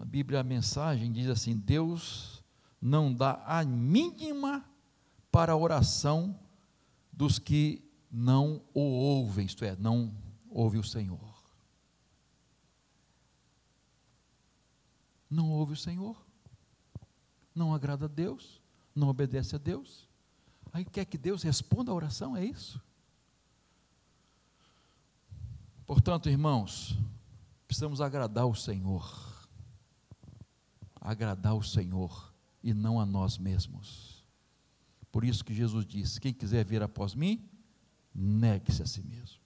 A 0.00 0.04
Bíblia, 0.04 0.40
a 0.40 0.42
mensagem 0.42 1.12
diz 1.12 1.28
assim: 1.28 1.54
Deus 1.54 2.42
não 2.80 3.12
dá 3.12 3.42
a 3.44 3.62
mínima 3.62 4.64
para 5.30 5.52
a 5.52 5.56
oração 5.56 6.40
dos 7.12 7.38
que 7.38 7.84
não 8.10 8.62
o 8.72 8.80
ouvem, 8.80 9.44
isto 9.44 9.62
é, 9.62 9.76
não 9.76 10.16
ouve 10.48 10.78
o 10.78 10.82
Senhor. 10.82 11.20
Não 15.28 15.50
ouve 15.50 15.74
o 15.74 15.76
Senhor, 15.76 16.16
não 17.54 17.74
agrada 17.74 18.06
a 18.06 18.08
Deus, 18.08 18.60
não 18.94 19.08
obedece 19.08 19.54
a 19.54 19.58
Deus. 19.58 20.08
Aí 20.72 20.84
quer 20.84 21.04
que 21.04 21.18
Deus 21.18 21.42
responda 21.42 21.92
a 21.92 21.94
oração, 21.94 22.34
é 22.34 22.44
isso? 22.44 22.80
Portanto, 25.86 26.30
irmãos, 26.30 26.98
precisamos 27.68 28.00
agradar 28.00 28.46
o 28.46 28.54
Senhor 28.54 29.29
agradar 31.00 31.54
o 31.54 31.62
Senhor 31.62 32.32
e 32.62 32.74
não 32.74 33.00
a 33.00 33.06
nós 33.06 33.38
mesmos. 33.38 34.24
Por 35.10 35.24
isso 35.24 35.44
que 35.44 35.54
Jesus 35.54 35.86
disse: 35.86 36.20
quem 36.20 36.32
quiser 36.32 36.64
vir 36.64 36.82
após 36.82 37.14
mim, 37.14 37.48
negue-se 38.14 38.82
a 38.82 38.86
si 38.86 39.02
mesmo. 39.02 39.40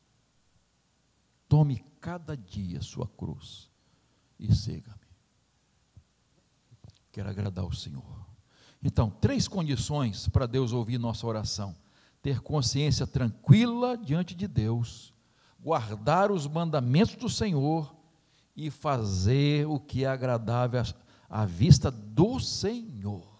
Tome 1.49 1.85
cada 2.01 2.37
dia 2.37 2.83
sua 2.83 3.07
cruz 3.07 3.71
e 4.39 4.55
siga-me. 4.55 5.05
Quero 7.13 7.29
agradar 7.29 7.65
o 7.65 7.75
Senhor. 7.75 8.27
Então, 8.83 9.09
três 9.09 9.47
condições 9.47 10.29
para 10.29 10.47
Deus 10.47 10.73
ouvir 10.73 10.99
nossa 10.99 11.27
oração: 11.27 11.75
ter 12.21 12.41
consciência 12.41 13.07
tranquila 13.07 13.97
diante 13.97 14.35
de 14.35 14.49
Deus, 14.49 15.15
guardar 15.61 16.31
os 16.31 16.47
mandamentos 16.47 17.15
do 17.15 17.29
Senhor 17.31 17.95
e 18.57 18.71
fazer 18.71 19.67
o 19.67 19.79
que 19.81 20.05
é 20.05 20.09
agradável 20.09 20.83
à 21.29 21.45
vista 21.45 21.91
do 21.91 22.39
Senhor. 22.39 23.35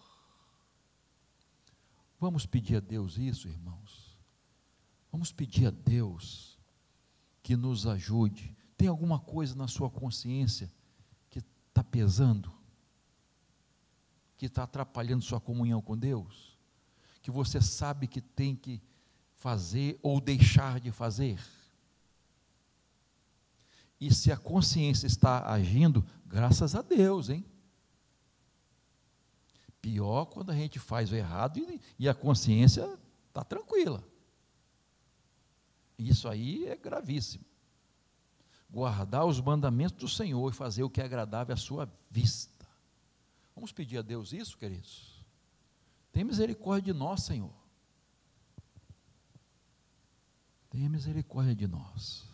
Vamos 2.18 2.47
pedir 2.47 2.76
a 2.76 2.80
Deus 2.80 3.18
isso, 3.18 3.49
irmãos. 3.49 4.16
Vamos 5.12 5.30
pedir 5.30 5.66
a 5.66 5.70
Deus 5.70 6.59
que 7.43 7.55
nos 7.57 7.87
ajude. 7.87 8.57
Tem 8.76 8.89
alguma 8.89 9.20
coisa 9.20 9.55
na 9.55 9.68
sua 9.68 9.91
consciência 9.91 10.72
que 11.30 11.39
está 11.68 11.85
pesando? 11.85 12.53
Que 14.37 14.47
está 14.47 14.64
atrapalhando 14.64 15.22
sua 15.22 15.41
comunhão 15.41 15.80
com 15.80 15.97
Deus? 15.97 16.59
Que 17.22 17.30
você 17.30 17.61
sabe 17.61 18.09
que 18.09 18.20
tem 18.20 18.57
que 18.57 18.82
fazer 19.37 19.99
ou 20.03 20.20
deixar 20.20 20.80
de 20.80 20.91
fazer? 20.91 21.39
E 24.01 24.12
se 24.12 24.32
a 24.32 24.37
consciência 24.37 25.07
está 25.07 25.49
agindo, 25.51 26.05
graças 26.26 26.74
a 26.74 26.82
Deus, 26.82 27.28
hein? 27.28 27.45
Pior 29.85 30.24
quando 30.24 30.49
a 30.49 30.55
gente 30.55 30.78
faz 30.78 31.12
o 31.12 31.14
errado 31.14 31.59
e, 31.59 31.78
e 31.99 32.09
a 32.09 32.14
consciência 32.14 32.99
está 33.28 33.45
tranquila. 33.45 34.03
Isso 35.99 36.26
aí 36.26 36.66
é 36.66 36.74
gravíssimo. 36.74 37.45
Guardar 38.70 39.26
os 39.26 39.39
mandamentos 39.43 39.99
do 39.99 40.09
Senhor 40.09 40.51
e 40.51 40.57
fazer 40.57 40.82
o 40.85 40.89
que 40.89 41.03
é 41.03 41.05
agradável 41.05 41.53
à 41.53 41.57
sua 41.59 41.87
vista. 42.11 42.66
Vamos 43.55 43.72
pedir 43.72 43.99
a 43.99 44.03
Deus 44.03 44.32
isso, 44.32 44.57
queridos? 44.57 45.22
Tem 46.11 46.24
misericórdia 46.24 46.95
de 46.95 46.99
nós, 46.99 47.22
Senhor. 47.22 47.53
Tenha 50.70 50.89
misericórdia 50.89 51.55
de 51.55 51.68
nós. 51.68 52.26